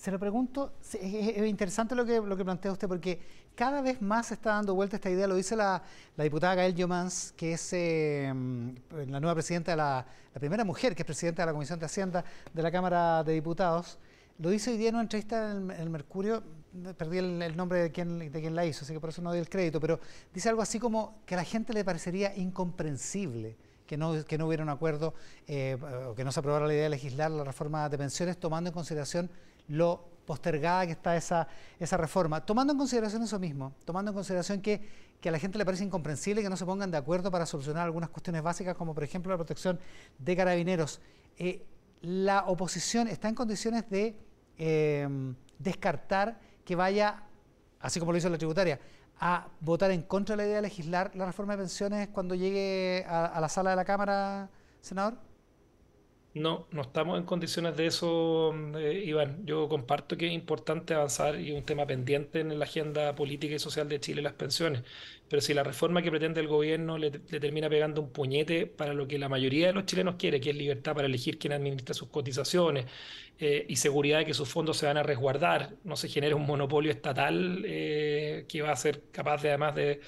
Se 0.00 0.10
lo 0.10 0.18
pregunto, 0.18 0.72
es, 0.94 1.46
interesante 1.46 1.94
lo 1.94 2.06
que, 2.06 2.22
lo 2.22 2.34
que 2.34 2.42
plantea 2.42 2.72
usted, 2.72 2.88
porque 2.88 3.20
cada 3.54 3.82
vez 3.82 4.00
más 4.00 4.32
está 4.32 4.52
dando 4.52 4.74
vuelta 4.74 4.96
esta 4.96 5.10
idea, 5.10 5.26
lo 5.26 5.34
dice 5.34 5.54
la, 5.54 5.82
diputada 6.16 6.54
Gael 6.54 6.74
Yomans, 6.74 7.34
que 7.36 7.52
es 7.52 7.70
eh, 7.74 8.32
la 9.06 9.20
nueva 9.20 9.34
presidenta, 9.34 9.72
de 9.72 9.76
la, 9.76 10.06
la, 10.32 10.40
primera 10.40 10.64
mujer 10.64 10.94
que 10.94 11.02
es 11.02 11.06
presidenta 11.06 11.42
de 11.42 11.46
la 11.48 11.52
Comisión 11.52 11.78
de 11.78 11.84
Hacienda 11.84 12.24
de 12.50 12.62
la 12.62 12.72
Cámara 12.72 13.22
de 13.22 13.34
Diputados, 13.34 13.98
lo 14.38 14.48
dice 14.48 14.70
hoy 14.70 14.78
día 14.78 14.88
en 14.88 14.94
una 14.94 15.02
entrevista 15.02 15.50
en 15.50 15.70
el, 15.70 15.90
Mercurio, 15.90 16.42
perdí 16.96 17.18
el, 17.18 17.54
nombre 17.54 17.80
de 17.80 17.92
quien, 17.92 18.32
de 18.32 18.40
quien 18.40 18.54
la 18.54 18.64
hizo, 18.64 18.86
así 18.86 18.94
que 18.94 19.00
por 19.00 19.10
eso 19.10 19.20
no 19.20 19.28
doy 19.28 19.40
el 19.40 19.50
crédito, 19.50 19.80
pero 19.80 20.00
dice 20.32 20.48
algo 20.48 20.62
así 20.62 20.78
como 20.78 21.18
que 21.26 21.34
a 21.34 21.36
la 21.36 21.44
gente 21.44 21.74
le 21.74 21.84
parecería 21.84 22.34
incomprensible 22.34 23.54
que 23.86 23.98
no, 23.98 24.24
que 24.24 24.38
no 24.38 24.46
hubiera 24.46 24.62
un 24.62 24.70
acuerdo 24.70 25.12
eh, 25.46 25.76
o 26.08 26.14
que 26.14 26.24
no 26.24 26.32
se 26.32 26.40
aprobara 26.40 26.66
la 26.66 26.72
idea 26.72 26.84
de 26.84 26.90
legislar 26.90 27.30
la 27.30 27.44
reforma 27.44 27.86
de 27.90 27.98
pensiones 27.98 28.38
tomando 28.38 28.68
en 28.70 28.72
consideración 28.72 29.28
lo 29.70 30.10
postergada 30.26 30.86
que 30.86 30.92
está 30.92 31.16
esa, 31.16 31.48
esa 31.78 31.96
reforma. 31.96 32.44
Tomando 32.44 32.72
en 32.72 32.78
consideración 32.78 33.22
eso 33.22 33.38
mismo, 33.38 33.72
tomando 33.84 34.10
en 34.10 34.14
consideración 34.14 34.60
que, 34.60 34.80
que, 35.20 35.28
a 35.28 35.32
la 35.32 35.38
gente 35.38 35.58
le 35.58 35.64
parece 35.64 35.84
incomprensible 35.84 36.42
que 36.42 36.50
no 36.50 36.56
se 36.56 36.66
pongan 36.66 36.90
de 36.90 36.98
acuerdo 36.98 37.30
para 37.30 37.46
solucionar 37.46 37.84
algunas 37.84 38.10
cuestiones 38.10 38.42
básicas, 38.42 38.76
como 38.76 38.94
por 38.94 39.02
ejemplo 39.02 39.32
la 39.32 39.38
protección 39.38 39.80
de 40.18 40.36
carabineros. 40.36 41.00
Eh, 41.38 41.64
la 42.02 42.44
oposición 42.46 43.08
está 43.08 43.28
en 43.28 43.34
condiciones 43.34 43.88
de 43.90 44.16
em, 44.58 45.34
descartar 45.58 46.38
que 46.64 46.76
vaya, 46.76 47.22
así 47.80 47.98
como 47.98 48.12
lo 48.12 48.18
hizo 48.18 48.28
la 48.28 48.38
tributaria, 48.38 48.80
a 49.18 49.48
votar 49.60 49.90
en 49.90 50.02
contra 50.02 50.34
de 50.34 50.36
la 50.38 50.46
idea 50.46 50.56
de 50.56 50.62
legislar 50.62 51.14
la 51.14 51.26
reforma 51.26 51.54
de 51.54 51.58
pensiones 51.58 52.08
cuando 52.08 52.34
llegue 52.34 53.04
a 53.06 53.38
la 53.40 53.48
sala 53.48 53.70
de 53.70 53.76
la 53.76 53.84
Cámara, 53.84 54.48
senador? 54.80 55.29
No, 56.32 56.68
no 56.70 56.82
estamos 56.82 57.18
en 57.18 57.24
condiciones 57.24 57.76
de 57.76 57.86
eso, 57.86 58.54
eh, 58.78 59.02
Iván. 59.04 59.44
Yo 59.44 59.68
comparto 59.68 60.16
que 60.16 60.28
es 60.28 60.32
importante 60.32 60.94
avanzar 60.94 61.40
y 61.40 61.50
un 61.50 61.64
tema 61.64 61.86
pendiente 61.86 62.38
en 62.38 62.56
la 62.56 62.66
agenda 62.66 63.16
política 63.16 63.56
y 63.56 63.58
social 63.58 63.88
de 63.88 63.98
Chile, 63.98 64.22
las 64.22 64.34
pensiones. 64.34 64.84
Pero 65.28 65.42
si 65.42 65.54
la 65.54 65.64
reforma 65.64 66.02
que 66.02 66.10
pretende 66.10 66.40
el 66.40 66.46
gobierno 66.46 66.98
le, 66.98 67.10
termina 67.10 67.68
pegando 67.68 68.00
un 68.00 68.12
puñete 68.12 68.66
para 68.66 68.94
lo 68.94 69.08
que 69.08 69.18
la 69.18 69.28
mayoría 69.28 69.68
de 69.68 69.72
los 69.72 69.86
chilenos 69.86 70.14
quiere, 70.16 70.40
que 70.40 70.50
es 70.50 70.56
libertad 70.56 70.94
para 70.94 71.08
elegir 71.08 71.36
quién 71.36 71.52
administra 71.52 71.94
sus 71.94 72.08
cotizaciones 72.08 72.86
eh, 73.40 73.66
y 73.68 73.74
seguridad 73.76 74.18
de 74.18 74.26
que 74.26 74.34
sus 74.34 74.48
fondos 74.48 74.76
se 74.76 74.86
van 74.86 74.98
a 74.98 75.02
resguardar, 75.02 75.74
no 75.82 75.96
se 75.96 76.08
genera 76.08 76.36
un 76.36 76.46
monopolio 76.46 76.92
estatal 76.92 77.62
eh, 77.66 78.44
que 78.48 78.62
va 78.62 78.70
a 78.70 78.76
ser 78.76 79.02
capaz 79.10 79.42
de 79.42 79.48
además 79.48 79.74
de, 79.74 80.00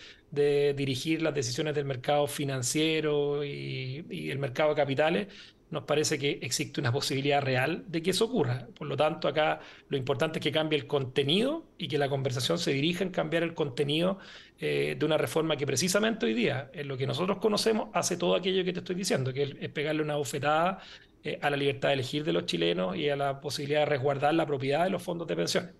dirigir 0.75 1.21
las 1.21 1.35
decisiones 1.35 1.75
del 1.75 1.85
mercado 1.85 2.27
financiero 2.27 3.45
y, 3.45 4.07
y 4.09 4.31
el 4.31 4.39
mercado 4.39 4.71
de 4.71 4.77
capitales 4.77 5.29
nos 5.73 5.85
parece 5.85 6.19
que 6.19 6.39
existe 6.43 6.81
una 6.81 6.93
posibilidad 6.93 7.43
real 7.43 7.85
de 7.89 8.03
que 8.03 8.11
eso 8.11 8.27
ocurra. 8.27 8.69
Por 8.79 8.87
lo 8.87 8.97
tanto, 8.97 9.27
acá 9.27 9.61
lo 9.89 9.97
importante 9.97 10.39
es 10.39 10.43
que 10.43 10.53
cambie 10.53 10.79
el 10.79 10.87
contenido 10.87 11.65
y 11.79 11.89
que 11.89 11.97
la 11.97 12.11
conversación 12.11 12.59
se 12.59 12.73
dirija 12.73 13.03
en 13.03 13.11
cambiar 13.11 13.43
el 13.43 13.55
contenido 13.55 14.19
eh, 14.61 14.97
de 14.99 15.07
una 15.07 15.17
reforma 15.17 15.57
que 15.57 15.67
precisamente 15.67 16.27
hoy 16.27 16.35
día, 16.35 16.71
en 16.75 16.89
lo 16.89 16.97
que 16.99 17.07
nosotros 17.07 17.39
conocemos, 17.39 17.89
hace 17.95 18.19
todo 18.19 18.37
aquello 18.37 18.65
que 18.65 18.75
te 18.75 18.81
estoy 18.81 18.95
diciendo, 18.95 19.33
que 19.33 19.57
es, 19.59 19.71
pegarle 19.71 20.03
una 20.03 20.17
bofetada 20.17 20.79
eh, 21.25 21.39
a 21.41 21.49
la 21.49 21.57
libertad 21.57 21.89
de 21.89 21.95
elegir 21.95 22.23
de 22.23 22.35
los 22.35 22.45
chilenos 22.45 22.95
y 22.95 23.09
a 23.09 23.17
la 23.17 23.41
posibilidad 23.41 23.81
de 23.81 23.87
resguardar 23.87 24.35
la 24.35 24.47
propiedad 24.47 24.85
de 24.85 24.91
los 24.91 25.03
fondos 25.03 25.27
de 25.27 25.37
pensiones. 25.37 25.71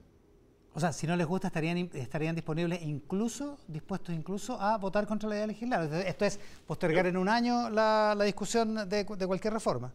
O 0.75 0.81
sea, 0.81 0.93
si 0.93 1.07
no 1.07 1.17
les 1.17 1.27
gusta, 1.27 1.49
estarían, 1.49 1.91
estarían 1.93 2.35
disponibles 2.35 2.81
incluso, 2.83 3.59
dispuestos 3.69 4.15
incluso 4.15 4.59
a 4.61 4.79
votar 4.79 5.07
contra 5.07 5.29
la 5.29 5.37
idea 5.37 5.47
legislar. 5.47 5.93
Esto 6.07 6.25
es 6.25 6.41
postergar 6.67 7.07
en 7.07 7.17
un 7.19 7.29
año 7.29 7.69
la, 7.69 8.17
discusión 8.25 8.89
de, 8.89 9.05
cualquier 9.05 9.53
reforma. 9.53 9.93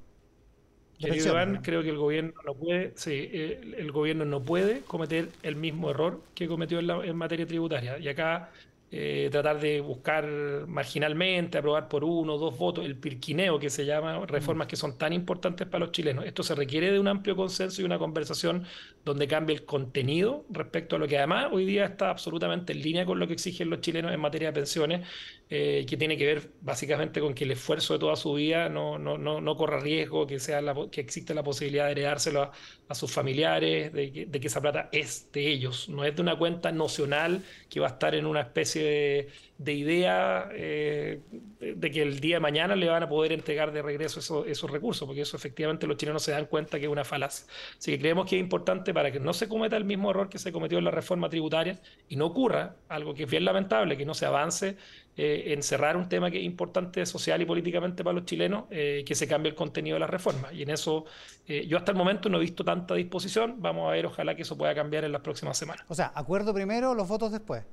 Iván, 1.00 1.62
creo 1.62 1.84
que 1.84 1.90
el 1.90 1.98
gobierno 1.98 2.34
no 2.46 2.56
puede, 2.56 2.94
sí, 2.96 3.30
el, 3.32 3.92
gobierno 3.92 4.26
no 4.26 4.42
puede 4.42 4.82
cometer 4.82 5.30
el 5.44 5.56
mismo 5.56 5.92
error 5.92 6.22
que 6.34 6.48
cometió 6.48 6.80
en, 6.80 6.90
en 6.90 7.16
materia 7.16 7.46
tributaria. 7.46 7.98
Y 7.98 8.08
acá 8.08 8.50
eh, 8.90 9.28
tratar 9.30 9.60
de 9.60 9.82
buscar 9.82 10.26
marginalmente, 10.66 11.58
aprobar 11.58 11.90
por 11.90 12.06
uno 12.06 12.36
o 12.36 12.38
dos 12.38 12.58
votos, 12.58 12.86
el 12.86 12.96
pirquineo 12.96 13.60
que 13.60 13.70
se 13.70 13.86
llama, 13.86 14.26
reformas 14.26 14.68
que 14.68 14.78
son 14.78 14.98
tan 14.98 15.12
importantes 15.12 15.68
para 15.68 15.86
los 15.86 15.92
chilenos. 15.92 16.26
Esto 16.26 16.42
se 16.42 16.56
requiere 16.56 16.92
de 16.92 17.00
un 17.00 17.10
amplio 17.10 17.36
consenso 17.36 17.82
y 17.82 17.86
una 17.86 18.00
conversación 18.00 18.66
donde 19.04 19.28
cambie 19.28 19.58
el 19.58 19.66
contenido 19.66 20.46
respecto 20.50 20.96
a 20.96 21.00
lo 21.00 21.08
que 21.08 21.18
además 21.18 21.48
hoy 21.52 21.66
día 21.66 21.86
está 21.86 22.10
absolutamente 22.10 22.72
en 22.72 22.82
línea 22.82 23.06
con 23.06 23.20
lo 23.20 23.28
que 23.28 23.34
exigen 23.34 23.70
los 23.70 23.82
chilenos 23.82 24.14
en 24.14 24.22
materia 24.22 24.50
de 24.50 24.54
pensiones, 24.54 25.06
eh, 25.50 25.86
que 25.88 25.96
tiene 25.96 26.18
que 26.18 26.26
ver 26.26 26.50
básicamente 26.60 27.22
con 27.22 27.34
que 27.34 27.46
el 27.46 27.52
esfuerzo 27.52 27.94
de 27.94 28.00
toda 28.00 28.18
su 28.18 28.34
vida 28.34 28.68
no, 28.68 29.00
no, 29.00 29.18
no, 29.18 29.40
no 29.40 29.56
corra 29.56 29.80
riesgo, 29.80 30.28
que, 30.28 30.42
sea 30.42 30.62
que 30.92 31.00
existe 31.00 31.34
la 31.34 31.42
posibilidad 31.42 31.86
de 31.86 31.92
heredárselo 31.94 32.52
a, 32.90 32.96
sus 32.96 33.14
familiares, 33.14 33.94
de 33.94 34.12
que, 34.12 34.48
esa 34.48 34.60
plata 34.60 34.90
es 34.92 35.32
de 35.32 35.48
ellos, 35.48 35.88
no 35.88 36.04
es 36.04 36.14
de 36.18 36.22
una 36.22 36.38
cuenta 36.38 36.74
nocional 36.74 37.44
que 37.70 37.80
va 37.80 37.88
a 37.88 37.92
estar 37.92 38.14
en 38.14 38.26
una 38.26 38.42
especie 38.42 39.30
de, 39.58 39.74
idea 39.74 40.50
eh, 40.52 41.22
de 41.60 41.92
que 41.92 42.02
el 42.02 42.20
día 42.20 42.38
de 42.38 42.40
mañana 42.42 42.76
le 42.76 42.90
van 42.90 43.04
a 43.04 43.10
poder 43.10 43.32
entregar 43.32 43.72
de 43.72 43.82
regreso 43.82 44.46
esos 44.46 44.70
recursos, 44.70 45.06
porque 45.06 45.22
eso 45.22 45.38
efectivamente 45.38 45.88
los 45.88 45.96
chilenos 45.96 46.24
se 46.24 46.32
dan 46.32 46.48
cuenta 46.48 46.78
que 46.78 46.86
es 46.86 46.92
una 46.92 47.06
falacia. 47.06 47.46
Así 47.78 47.92
que 47.92 48.00
creemos 48.00 48.30
que 48.30 48.36
es 48.36 48.42
importante 48.42 48.94
para 48.94 49.14
que 49.14 49.22
no 49.22 49.34
se 49.34 49.48
cometa 49.48 49.78
el 49.78 49.86
mismo 49.86 50.12
error 50.12 50.28
que 50.28 50.40
se 50.40 50.52
cometió 50.52 50.78
en 50.78 50.84
la 50.84 50.92
reforma 50.92 51.30
tributaria 51.30 51.80
y 52.10 52.18
no 52.18 52.26
ocurra 52.26 52.76
algo 52.90 53.14
que 53.14 53.24
es 53.24 53.30
bien 53.30 53.46
lamentable, 53.46 53.96
que 53.96 54.06
no 54.06 54.14
se 54.14 54.26
avance 54.26 54.76
eh, 55.18 55.46
en 55.48 55.64
cerrar 55.64 55.98
un 55.98 56.08
tema 56.08 56.32
que 56.32 56.38
es 56.38 56.46
importante 56.46 57.06
social 57.06 57.42
y 57.42 57.46
políticamente 57.46 58.04
para 58.04 58.14
los 58.14 58.26
chilenos, 58.26 58.66
eh, 58.70 59.04
que 59.06 59.16
se 59.16 59.28
cambie 59.28 59.50
el 59.50 59.56
contenido 59.56 59.96
de 59.96 60.02
la 60.02 60.08
reforma. 60.08 60.54
Y 60.54 60.62
en 60.62 60.70
eso 60.70 61.06
yo 61.48 61.78
hasta 61.78 61.92
el 61.92 61.98
momento 61.98 62.28
no 62.28 62.38
he 62.38 62.42
visto 62.42 62.64
tanta 62.66 62.94
disposición. 62.94 63.62
Vamos 63.62 63.88
a 63.88 63.94
ver, 63.94 64.06
ojalá 64.06 64.36
que 64.36 64.42
eso 64.42 64.58
pueda 64.58 64.76
cambiar 64.76 65.06
en 65.06 65.14
las 65.14 65.22
próximas 65.22 65.58
semanas. 65.58 65.86
O 65.88 65.96
sea, 65.96 66.12
acuerdo 66.14 66.54
primero, 66.54 66.94
los 66.94 67.08
votos 67.08 67.32
después. 67.32 67.64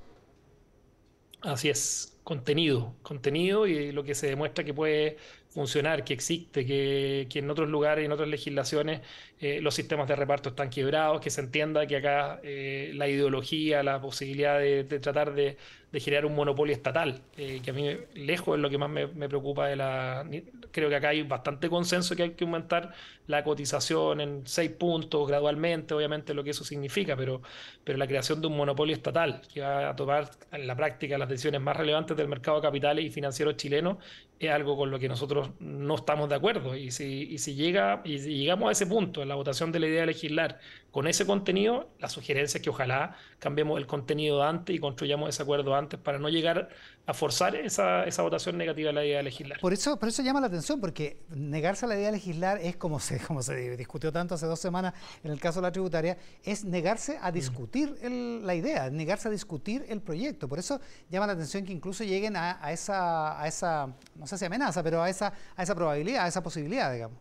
Así 1.45 1.69
es, 1.69 2.17
contenido, 2.25 2.95
contenido 3.03 3.67
y 3.67 3.93
lo 3.93 4.03
que 4.03 4.15
se 4.15 4.29
demuestra 4.29 4.65
que 4.65 4.73
puede 4.73 5.19
funcionar, 5.55 6.05
que 6.05 6.13
existe, 6.15 6.67
que, 6.67 7.29
en 7.33 7.51
otros 7.51 7.69
lugares, 7.69 8.05
en 8.05 8.13
otras 8.13 8.29
legislaciones, 8.29 9.01
eh, 9.41 9.61
los 9.61 9.75
sistemas 9.75 10.09
de 10.09 10.17
reparto 10.17 10.49
están 10.51 10.69
quebrados, 10.69 11.21
que 11.21 11.31
se 11.31 11.41
entienda 11.41 11.87
que 11.87 11.97
acá 11.97 12.41
eh, 12.43 12.91
la 12.95 13.09
ideología, 13.09 13.83
la 13.85 14.01
posibilidad 14.01 14.59
de, 14.59 14.85
tratar 14.85 15.33
de, 15.35 15.57
generar 15.93 16.27
un 16.27 16.35
monopolio 16.35 16.75
estatal, 16.75 17.23
eh, 17.37 17.61
que 17.65 17.71
a 17.71 17.73
mí 17.73 17.97
lejos 18.15 18.57
es 18.57 18.63
lo 18.63 18.69
que 18.69 18.79
más 18.79 18.91
me, 18.91 19.29
preocupa 19.29 19.69
de 19.69 19.77
la... 19.77 20.27
Creo 20.75 20.89
que 20.89 20.97
acá 20.97 21.11
hay 21.11 21.23
bastante 21.23 21.71
consenso 21.71 22.17
que 22.17 22.25
hay 22.25 22.31
que 22.33 22.43
aumentar 22.43 22.93
la 23.29 23.45
cotización 23.45 24.21
en 24.21 24.45
seis 24.45 24.73
puntos 24.73 25.29
gradualmente, 25.29 25.95
obviamente 25.95 26.35
lo 26.35 26.43
que 26.43 26.51
eso 26.51 26.65
significa, 26.65 27.17
pero, 27.17 27.43
pero 27.85 27.97
la 27.97 28.09
creación 28.09 28.41
de 28.41 28.49
un 28.49 28.57
monopolio 28.57 28.97
estatal 28.97 29.41
que 29.53 29.61
va 29.61 29.91
a 29.91 29.95
tomar 29.95 30.29
en 30.51 30.67
la 30.67 30.75
práctica 30.75 31.17
las 31.17 31.29
decisiones 31.29 31.61
más 31.61 31.77
relevantes 31.77 32.17
del 32.17 32.27
mercado 32.27 32.57
de 32.57 32.63
capitales 32.63 33.05
y 33.05 33.11
financieros 33.11 33.57
chileno 33.57 33.99
es 34.41 34.51
algo 34.51 34.77
con 34.77 34.91
lo 34.91 34.99
que 34.99 35.09
nosotros 35.09 35.51
no 35.61 35.95
estamos 35.95 36.29
de 36.29 36.35
acuerdo. 36.35 36.75
Y 36.75 36.91
si, 36.91 37.23
y 37.31 37.39
si, 37.39 37.55
llega, 37.55 38.03
y 38.05 38.19
si 38.19 38.37
llegamos 38.37 38.69
a 38.69 38.73
ese 38.73 38.87
punto 38.87 39.23
en 39.23 39.29
la 39.29 39.37
votación 39.37 39.71
de 39.71 39.79
la 39.79 39.87
idea 39.87 40.01
de 40.01 40.07
legislar 40.07 40.59
con 40.95 41.09
ese 41.09 41.27
contenido, 41.27 41.89
la 41.99 42.09
sugerencia 42.09 42.59
es 42.59 42.63
que 42.63 42.71
ojalá 42.71 43.17
cambiemos 43.41 43.79
el 43.79 43.87
contenido 43.89 44.45
antes 44.45 44.77
y 44.77 44.79
construyamos 44.79 45.29
ese 45.29 45.43
acuerdo 45.43 45.75
antes 45.75 45.99
para 45.99 46.21
no 46.21 46.29
llegar 46.29 46.69
a 47.05 47.15
forzar 47.15 47.57
esa, 47.57 48.05
esa 48.05 48.23
votación 48.23 48.57
negativa 48.57 48.91
a 48.91 48.93
la 48.93 49.05
idea 49.05 49.17
de 49.17 49.25
legislar. 49.25 49.59
Por 49.59 49.73
eso, 49.73 49.99
por 49.99 50.09
eso 50.09 50.23
llama 50.23 50.41
la 50.41 50.47
atención, 50.47 50.81
porque 50.81 51.19
negarse 51.31 51.87
a 51.87 51.89
la 51.89 51.97
idea 51.97 52.07
de 52.07 52.13
legislar 52.13 52.59
es 52.59 52.77
como 52.77 53.01
se, 53.01 53.19
como 53.27 53.43
se 53.43 53.77
discutió 53.77 54.13
tanto 54.13 54.37
hace 54.37 54.47
dos 54.47 54.61
semanas 54.61 54.95
en 55.25 55.33
el 55.33 55.41
caso 55.41 55.61
de 55.61 55.63
la 55.63 55.73
tributaria, 55.73 56.17
es 56.45 56.65
negarse 56.65 57.19
a 57.21 57.33
discutir 57.33 57.99
la 58.01 58.55
idea, 58.55 58.89
negarse 58.89 59.27
a 59.27 59.33
discutir 59.33 59.85
el 59.89 60.01
proyecto. 60.01 60.47
Por 60.49 60.61
eso 60.61 60.81
llama 61.11 61.27
la 61.27 61.33
atención 61.33 61.65
que 61.65 61.73
incluso 61.73 62.05
lleguen 62.05 62.37
a, 62.37 62.65
a 62.65 62.71
esa, 62.71 63.43
a 63.43 63.49
esa, 63.49 63.93
no 64.15 64.29
sé 64.29 64.39
si 64.39 64.45
amenaza, 64.45 64.81
pero 64.85 65.03
a 65.03 65.11
esa, 65.11 65.33
a 65.57 65.63
esa 65.65 65.75
probabilidad, 65.75 66.25
a 66.25 66.29
esa 66.29 66.41
posibilidad, 66.41 66.93
digamos. 66.93 67.19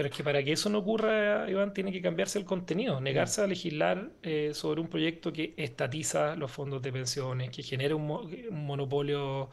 Pero 0.00 0.08
es 0.08 0.16
que 0.16 0.24
para 0.24 0.42
que 0.42 0.52
eso 0.52 0.70
no 0.70 0.78
ocurra, 0.78 1.50
Iván, 1.50 1.74
tiene 1.74 1.92
que 1.92 2.00
cambiarse 2.00 2.38
el 2.38 2.46
contenido, 2.46 3.02
negarse 3.02 3.42
a 3.42 3.46
legislar 3.46 4.10
eh, 4.22 4.52
sobre 4.54 4.80
un 4.80 4.88
proyecto 4.88 5.30
que 5.30 5.52
estatiza 5.58 6.36
los 6.36 6.50
fondos 6.50 6.80
de 6.80 6.90
pensiones, 6.90 7.50
que 7.50 7.62
genera 7.62 7.94
un, 7.94 8.10
un 8.10 8.64
monopolio 8.64 9.50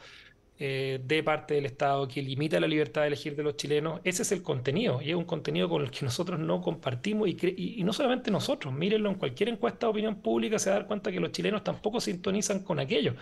eh, 0.59 0.99
de 1.03 1.21
parte 1.21 1.53
del 1.53 1.67
Estado 1.67 2.07
que 2.07 2.19
limita 2.19 2.59
la 2.59 2.67
libertad 2.67 3.01
de 3.01 3.07
elegir 3.07 3.35
de 3.35 3.43
los 3.43 3.57
chilenos, 3.57 4.01
ese 4.03 4.23
es 4.23 4.31
el 4.31 4.41
contenido 4.41 4.99
y 5.03 5.11
es 5.11 5.15
un 5.15 5.25
contenido 5.25 5.69
con 5.69 5.83
el 5.83 5.91
que 5.91 6.03
nosotros 6.03 6.39
no 6.39 6.61
compartimos 6.61 7.29
y, 7.29 7.83
no 7.83 7.93
solamente 7.93 8.31
nosotros, 8.31 8.73
mírenlo 8.73 9.09
en 9.09 9.15
cualquier 9.15 9.49
encuesta 9.49 9.85
de 9.85 9.91
opinión 9.91 10.15
pública 10.15 10.57
se 10.57 10.71
da 10.71 10.87
cuenta 10.87 11.11
que 11.11 11.19
los 11.19 11.31
chilenos 11.31 11.63
tampoco 11.63 12.01
sintonizan 12.01 12.63
con 12.63 12.79
aquello. 12.79 13.13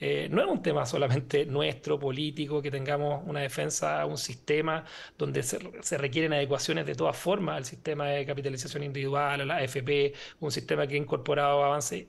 Eh, 0.00 0.28
no 0.32 0.42
es 0.42 0.48
un 0.48 0.62
tema 0.62 0.84
solamente 0.84 1.46
nuestro, 1.46 1.96
político, 1.98 2.60
que 2.60 2.72
tengamos 2.72 3.22
una 3.26 3.40
defensa, 3.40 4.04
un 4.06 4.18
sistema 4.18 4.84
donde 5.16 5.44
se, 5.44 5.98
requieren 5.98 6.32
adecuaciones 6.32 6.86
de 6.86 6.94
todas 6.96 7.16
formas 7.16 7.56
al 7.56 7.64
sistema 7.66 8.08
de 8.08 8.26
capitalización 8.26 8.82
individual, 8.82 9.42
a 9.42 9.44
la 9.44 9.56
AFP, 9.58 10.12
un 10.40 10.50
sistema 10.50 10.88
que 10.88 10.94
ha 10.94 10.98
incorporado 10.98 11.62
avances 11.62 12.06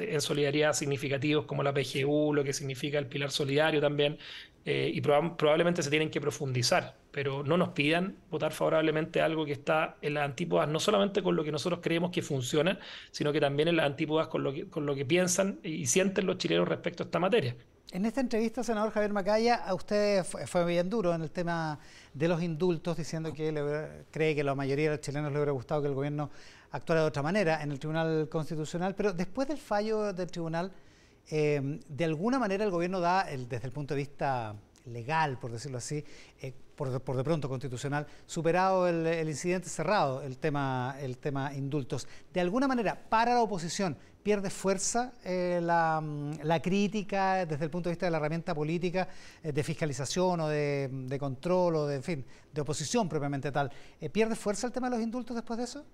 en 0.00 0.20
solidaridad 0.20 0.72
significativos 0.72 1.44
como 1.44 1.62
la 1.62 1.72
PGU, 1.72 2.34
lo 2.34 2.42
que 2.42 2.52
significa 2.52 2.98
el 2.98 3.06
pilar 3.06 3.30
solidario 3.30 3.80
también 3.80 4.07
eh, 4.64 4.90
y 4.92 5.00
probablemente 5.00 5.82
se 5.82 5.90
tienen 5.90 6.10
que 6.10 6.20
profundizar, 6.20 6.94
pero 7.10 7.42
no 7.42 7.56
nos 7.56 7.70
pidan 7.70 8.16
votar 8.30 8.52
favorablemente 8.52 9.20
algo 9.20 9.46
que 9.46 9.52
está 9.52 9.96
en 10.02 10.14
las 10.14 10.24
antípodas, 10.24 10.68
no 10.68 10.78
solamente 10.78 11.22
con 11.22 11.36
lo 11.36 11.44
que 11.44 11.50
nosotros 11.50 11.80
creemos 11.82 12.10
que 12.10 12.22
funciona, 12.22 12.78
sino 13.10 13.32
que 13.32 13.40
también 13.40 13.68
en 13.68 13.76
las 13.76 13.86
antípodas 13.86 14.28
con 14.28 14.42
lo 14.42 14.52
que, 14.52 14.68
con 14.68 14.84
lo 14.84 14.94
que 14.94 15.06
piensan 15.06 15.58
y 15.62 15.86
sienten 15.86 16.26
los 16.26 16.36
chilenos 16.36 16.68
respecto 16.68 17.02
a 17.02 17.06
esta 17.06 17.18
materia. 17.18 17.56
En 17.90 18.04
esta 18.04 18.20
entrevista, 18.20 18.62
senador 18.62 18.92
Javier 18.92 19.14
Macaya, 19.14 19.54
a 19.54 19.72
usted 19.72 20.22
fue, 20.22 20.66
bien 20.66 20.90
duro 20.90 21.14
en 21.14 21.22
el 21.22 21.30
tema 21.30 21.78
de 22.12 22.28
los 22.28 22.42
indultos, 22.42 22.98
diciendo 22.98 23.32
que 23.32 24.04
cree 24.10 24.34
que 24.34 24.44
la 24.44 24.54
mayoría 24.54 24.90
de 24.90 24.96
los 24.96 25.00
chilenos 25.00 25.32
le 25.32 25.38
hubiera 25.38 25.52
gustado 25.52 25.80
que 25.80 25.88
el 25.88 25.94
gobierno 25.94 26.30
actuara 26.72 27.00
de 27.00 27.06
otra 27.06 27.22
manera 27.22 27.62
en 27.62 27.72
el 27.72 27.78
Tribunal 27.78 28.28
Constitucional, 28.28 28.94
pero 28.94 29.14
después 29.14 29.48
del 29.48 29.56
fallo 29.56 30.12
del 30.12 30.30
Tribunal, 30.30 30.70
Em, 31.30 31.80
de 31.88 32.04
alguna 32.04 32.38
manera 32.38 32.64
el 32.64 32.70
gobierno 32.70 33.00
da, 33.00 33.24
desde 33.24 33.66
el 33.66 33.72
punto 33.72 33.94
de 33.94 33.98
vista 33.98 34.54
legal, 34.86 35.38
por 35.38 35.52
decirlo 35.52 35.78
así, 35.78 36.02
eh, 36.40 36.52
por, 36.74 36.90
de, 36.90 37.24
pronto 37.24 37.48
constitucional, 37.48 38.06
superado 38.24 38.88
el, 38.88 39.28
incidente 39.28 39.68
cerrado, 39.68 40.22
el 40.22 40.38
tema, 40.38 40.96
el 41.00 41.18
tema 41.18 41.52
indultos. 41.54 42.06
De 42.32 42.40
alguna 42.40 42.68
manera, 42.68 42.98
para 43.08 43.34
la 43.34 43.42
oposición, 43.42 43.96
pierde 44.22 44.48
fuerza 44.48 45.12
eh, 45.24 45.60
la, 45.60 46.60
crítica 46.62 47.44
desde 47.44 47.64
el 47.64 47.70
punto 47.70 47.88
de 47.88 47.94
vista 47.94 48.06
de 48.06 48.12
la 48.12 48.18
herramienta 48.18 48.54
política 48.54 49.08
eh, 49.42 49.52
de 49.52 49.62
fiscalización 49.62 50.40
o 50.40 50.48
de, 50.48 50.88
de, 50.90 51.18
control 51.18 51.76
o 51.76 51.86
de, 51.86 51.96
en 51.96 52.02
fin, 52.02 52.24
de 52.52 52.60
oposición 52.60 53.08
propiamente 53.08 53.50
tal. 53.50 53.70
¿Pierde 54.12 54.36
fuerza 54.36 54.66
el 54.66 54.72
tema 54.72 54.88
de 54.88 54.96
los 54.96 55.04
indultos 55.04 55.34
después 55.34 55.58
de 55.58 55.64
eso? 55.64 55.84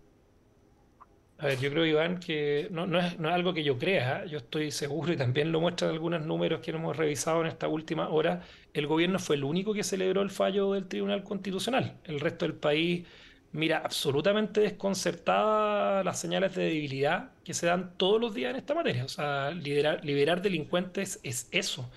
A 1.38 1.46
ver, 1.46 1.58
yo 1.58 1.70
creo, 1.70 1.84
Iván, 1.84 2.20
que 2.20 2.68
no, 2.70 2.86
no, 2.86 3.00
es, 3.00 3.18
no 3.18 3.28
es 3.28 3.34
algo 3.34 3.52
que 3.52 3.64
yo 3.64 3.76
crea, 3.76 4.22
¿eh? 4.24 4.28
yo 4.28 4.38
estoy 4.38 4.70
seguro 4.70 5.12
y 5.12 5.16
también 5.16 5.50
lo 5.50 5.60
muestran 5.60 5.90
algunos 5.90 6.22
números 6.24 6.60
que 6.60 6.70
hemos 6.70 6.96
revisado 6.96 7.40
en 7.40 7.48
esta 7.48 7.66
última 7.66 8.08
hora. 8.08 8.42
El 8.72 8.86
gobierno 8.86 9.18
fue 9.18 9.36
el 9.36 9.44
único 9.44 9.74
que 9.74 9.82
celebró 9.82 10.22
el 10.22 10.30
fallo 10.30 10.72
del 10.72 10.86
Tribunal 10.86 11.24
Constitucional. 11.24 11.98
El 12.04 12.20
resto 12.20 12.44
del 12.44 12.54
país 12.54 13.04
mira 13.52 13.78
absolutamente 13.78 14.60
desconcertada 14.60 16.04
las 16.04 16.20
señales 16.20 16.54
de 16.54 16.64
debilidad 16.64 17.32
que 17.44 17.54
se 17.54 17.66
dan 17.66 17.96
todos 17.96 18.20
los 18.20 18.34
días 18.34 18.50
en 18.50 18.56
esta 18.56 18.74
materia. 18.74 19.04
O 19.04 19.08
sea, 19.08 19.50
liberar, 19.50 20.04
liberar 20.04 20.40
delincuentes 20.40 21.20
es 21.24 21.48
eso 21.50 21.90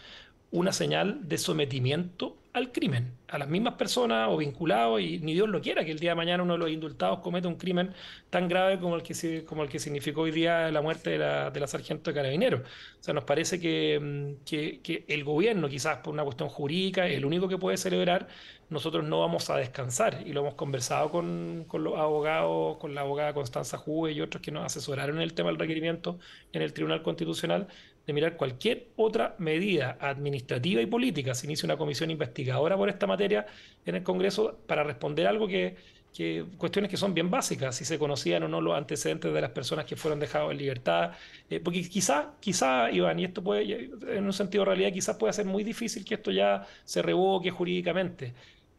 una 0.52 0.72
señal 0.72 1.28
de 1.28 1.38
sometimiento 1.38 2.38
al 2.54 2.72
crimen, 2.72 3.14
a 3.28 3.38
las 3.38 3.48
mismas 3.48 3.76
personas 3.76 4.30
o 4.32 4.38
vinculados, 4.38 5.02
y 5.02 5.20
ni 5.20 5.34
Dios 5.34 5.48
lo 5.50 5.62
quiera 5.62 5.86
que 5.86 5.92
el 5.92 6.00
día 6.00 6.12
de 6.12 6.16
mañana 6.16 6.44
uno 6.44 6.54
de 6.54 6.60
los 6.60 6.70
indultados 6.70 7.20
cometa 7.20 7.48
un 7.48 7.56
crimen 7.56 7.94
tan 8.30 8.48
grave 8.48 8.80
como 8.80 8.96
el 8.96 9.04
que, 9.04 9.46
como 9.46 9.64
el 9.64 9.70
que 9.70 9.80
significó 9.80 10.22
hoy 10.22 10.32
día 10.32 10.72
la 10.72 10.82
muerte 10.82 11.12
de 11.12 11.18
la, 11.20 11.52
de 11.52 11.60
la 11.60 11.68
sargento 11.68 12.10
de 12.10 12.16
carabineros. 12.16 12.62
O 12.62 13.04
sea, 13.04 13.14
nos 13.14 13.24
parece 13.26 13.60
que, 13.60 14.00
mm, 14.02 14.46
que, 14.46 14.82
que, 14.82 15.06
el 15.08 15.24
gobierno, 15.24 15.70
quizás 15.70 16.00
por 16.00 16.14
una 16.14 16.24
cuestión 16.24 16.50
jurídica, 16.50 17.08
es 17.08 17.18
el 17.18 17.26
único 17.26 17.48
que 17.48 17.58
puede 17.58 17.78
celebrar, 17.78 18.28
nosotros 18.70 19.04
no 19.06 19.20
vamos 19.20 19.50
a 19.50 19.58
descansar, 19.58 20.24
y 20.26 20.34
lo 20.34 20.42
hemos 20.42 20.56
conversado 20.56 21.10
con, 21.12 21.66
con 21.68 21.84
los 21.84 21.98
abogados, 21.98 22.78
con 22.78 22.96
la 22.96 23.02
abogada 23.02 23.34
Constanza 23.34 23.78
Juve 23.78 24.12
y 24.12 24.22
otros 24.22 24.42
que 24.42 24.52
nos 24.52 24.66
asesoraron 24.66 25.18
en 25.18 25.22
el 25.24 25.34
tema 25.34 25.50
del 25.50 25.60
requerimiento 25.60 26.20
en 26.52 26.62
el 26.62 26.74
Tribunal 26.74 27.02
Constitucional, 27.04 27.68
de 28.08 28.14
mirar 28.14 28.38
cualquier 28.38 28.88
otra 28.96 29.36
medida 29.38 29.98
administrativa 30.00 30.82
y 30.82 30.86
política. 30.86 31.36
Se 31.36 31.46
inicia 31.46 31.68
una 31.68 31.78
comisión 31.78 32.10
investigadora 32.10 32.78
por 32.78 32.88
esta 32.88 33.06
materia 33.06 33.46
en 33.86 33.96
el 33.96 34.04
Congreso 34.04 34.58
para 34.66 34.84
responder 34.84 35.28
algo 35.28 35.46
que, 35.46 35.76
que 36.14 36.46
cuestiones 36.58 36.90
que 36.90 36.96
son 36.96 37.14
bien 37.14 37.30
básicas, 37.30 37.76
si 37.76 37.84
se 37.84 38.00
conocían 38.00 38.44
o 38.44 38.48
no 38.48 38.62
los 38.62 38.78
antecedentes 38.78 39.34
de 39.34 39.42
las 39.42 39.52
personas 39.52 39.84
que 39.84 39.98
fueron 39.98 40.22
dejadas 40.22 40.52
en 40.52 40.58
libertad, 40.58 41.12
eh, 41.50 41.60
porque 41.60 41.88
quizá, 41.88 42.32
quizá, 42.40 42.90
Iván, 42.90 43.20
y 43.20 43.26
esto 43.26 43.44
puede, 43.44 43.92
en 44.08 44.26
un 44.26 44.34
sentido 44.34 44.64
de 44.64 44.70
realidad, 44.70 44.94
quizás 44.94 45.18
puede 45.18 45.34
ser 45.34 45.46
muy 45.46 45.66
difícil 45.66 46.06
que 46.06 46.16
esto 46.16 46.32
ya 46.32 46.66
se 46.86 47.02
revoque 47.02 47.52
jurídicamente, 47.52 48.34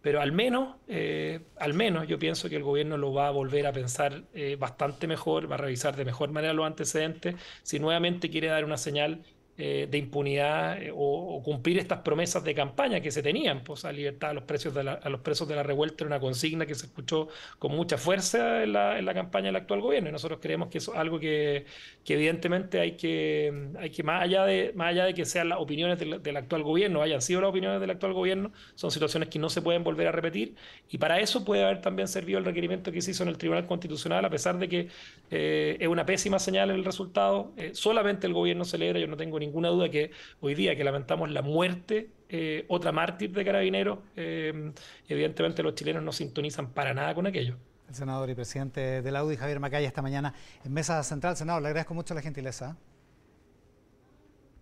pero 0.09 0.23
al 0.23 0.33
menos, 0.33 0.77
eh, 0.87 1.41
al 1.59 1.75
menos 1.75 2.09
yo 2.09 2.19
pienso 2.19 2.49
que 2.49 2.57
el 2.57 2.63
gobierno 2.63 2.97
lo 2.97 3.13
va 3.13 3.29
a 3.29 3.31
volver 3.31 3.67
a 3.67 3.73
pensar 3.73 4.23
eh, 4.33 4.57
bastante 4.59 5.07
mejor, 5.07 5.53
va 5.53 5.57
a 5.57 5.59
revisar 5.59 5.97
de 5.97 6.07
mejor 6.07 6.31
manera 6.31 6.55
los 6.55 6.67
antecedentes, 6.67 7.37
si 7.63 7.79
nuevamente 7.79 8.31
quiere 8.31 8.47
dar 8.47 8.65
una 8.65 8.79
señal 8.79 9.23
eh, 9.61 9.89
de 9.91 9.99
impunidad 9.99 10.81
eh, 10.81 10.93
o, 10.95 11.43
cumplir 11.45 11.79
estas 11.79 11.99
promesas 12.03 12.45
de 12.45 12.55
campaña 12.55 13.01
que 13.01 13.11
se 13.11 13.25
tenían, 13.25 13.65
pues 13.65 13.85
a 13.85 13.91
libertad 13.91 14.31
a 14.31 14.33
los, 14.35 14.45
precios 14.45 14.73
de 14.73 14.89
a 14.89 15.09
los 15.09 15.21
presos 15.21 15.49
de 15.49 15.57
la 15.57 15.65
revuelta 15.65 16.05
era 16.05 16.07
una 16.07 16.21
consigna 16.21 16.65
que 16.65 16.77
se 16.77 16.87
escuchó 16.87 17.27
con 17.59 17.73
mucha 17.73 17.99
fuerza 17.99 18.63
en 18.63 18.73
la, 18.73 19.01
en 19.01 19.05
la 19.05 19.15
campaña 19.15 19.47
del 19.47 19.57
actual 19.57 19.81
gobierno 19.81 20.11
y 20.11 20.13
nosotros 20.13 20.39
creemos 20.41 20.69
que 20.69 20.79
eso 20.79 20.93
es 20.93 20.99
algo 21.01 21.19
que, 21.19 21.67
que, 22.05 22.15
evidentemente 22.15 22.79
hay 22.79 22.93
que, 22.93 23.73
hay 23.81 23.91
que 23.91 24.05
más, 24.05 24.23
allá 24.23 24.45
de, 24.45 24.73
más 24.77 24.91
allá 24.91 25.07
de 25.07 25.15
que 25.15 25.25
sean 25.25 25.49
las 25.49 25.59
opiniones 25.59 25.99
del, 25.99 26.23
del, 26.23 26.37
actual 26.37 26.63
gobierno, 26.63 27.03
hayan 27.03 27.21
sido 27.21 27.41
las 27.41 27.51
opiniones 27.51 27.81
del 27.81 27.91
actual 27.91 28.13
gobierno, 28.13 28.53
son 28.77 28.93
situaciones 28.93 29.29
que 29.29 29.41
no 29.41 29.51
se 29.51 29.61
pueden 29.61 29.83
volver 29.83 30.07
a 30.07 30.13
repetir 30.13 30.55
y 30.89 30.99
para 30.99 31.19
eso 31.19 31.45
puede 31.45 31.65
haber 31.65 31.81
también 31.81 32.07
servido 32.07 32.39
el 32.39 32.45
requerimiento 32.45 32.93
que 32.93 33.03
se 33.03 33.11
hizo 33.11 33.25
en 33.25 33.31
el 33.31 33.39
Tribunal 33.39 33.67
Constitucional, 33.67 34.25
a 34.25 34.31
pesar 34.31 34.57
de 34.57 34.69
que 34.69 34.89
eh, 35.33 35.77
es 35.81 35.89
una 35.89 36.07
pésima 36.07 36.39
señal 36.39 36.71
el 36.71 36.85
resultado, 36.85 37.53
eh, 37.57 37.71
solamente 37.75 38.29
el 38.29 38.35
gobierno 38.35 38.65
celebra, 38.65 39.01
yo 39.01 39.09
no 39.09 39.17
tengo 39.17 39.37
ningún 39.39 39.48
ninguna 39.49 39.69
duda 39.69 39.89
que 39.89 40.11
hoy 40.41 40.55
día 40.55 40.77
que 40.77 40.85
lamentamos 40.85 41.31
la 41.31 41.43
muerte, 41.43 42.11
eh, 42.29 42.65
otra 42.69 42.93
mártir 42.93 43.33
de 43.33 43.45
carabineros, 43.45 43.99
eh, 44.17 44.73
evidentemente 45.09 45.63
los 45.63 45.75
chilenos 45.75 46.03
no 46.03 46.13
sintonizan 46.13 46.73
para 46.73 46.95
nada 46.95 47.15
con 47.15 47.27
aquello. 47.27 47.57
El 47.89 47.95
senador 47.95 48.29
y 48.29 48.35
presidente 48.35 49.03
de 49.03 49.11
la 49.11 49.25
UDI, 49.25 49.37
Javier 49.37 49.61
Macaya, 49.61 49.89
esta 49.89 50.03
mañana 50.03 50.35
en 50.65 50.73
Mesa 50.73 51.03
Central. 51.03 51.37
Senador, 51.37 51.63
le 51.63 51.69
agradezco 51.69 51.95
mucho 51.95 52.15
la 52.15 52.21
gentileza. 52.21 52.77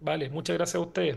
Vale, 0.01 0.29
muchas 0.31 0.57
gracias 0.57 0.77
a 0.77 0.81
ustedes. 0.81 1.15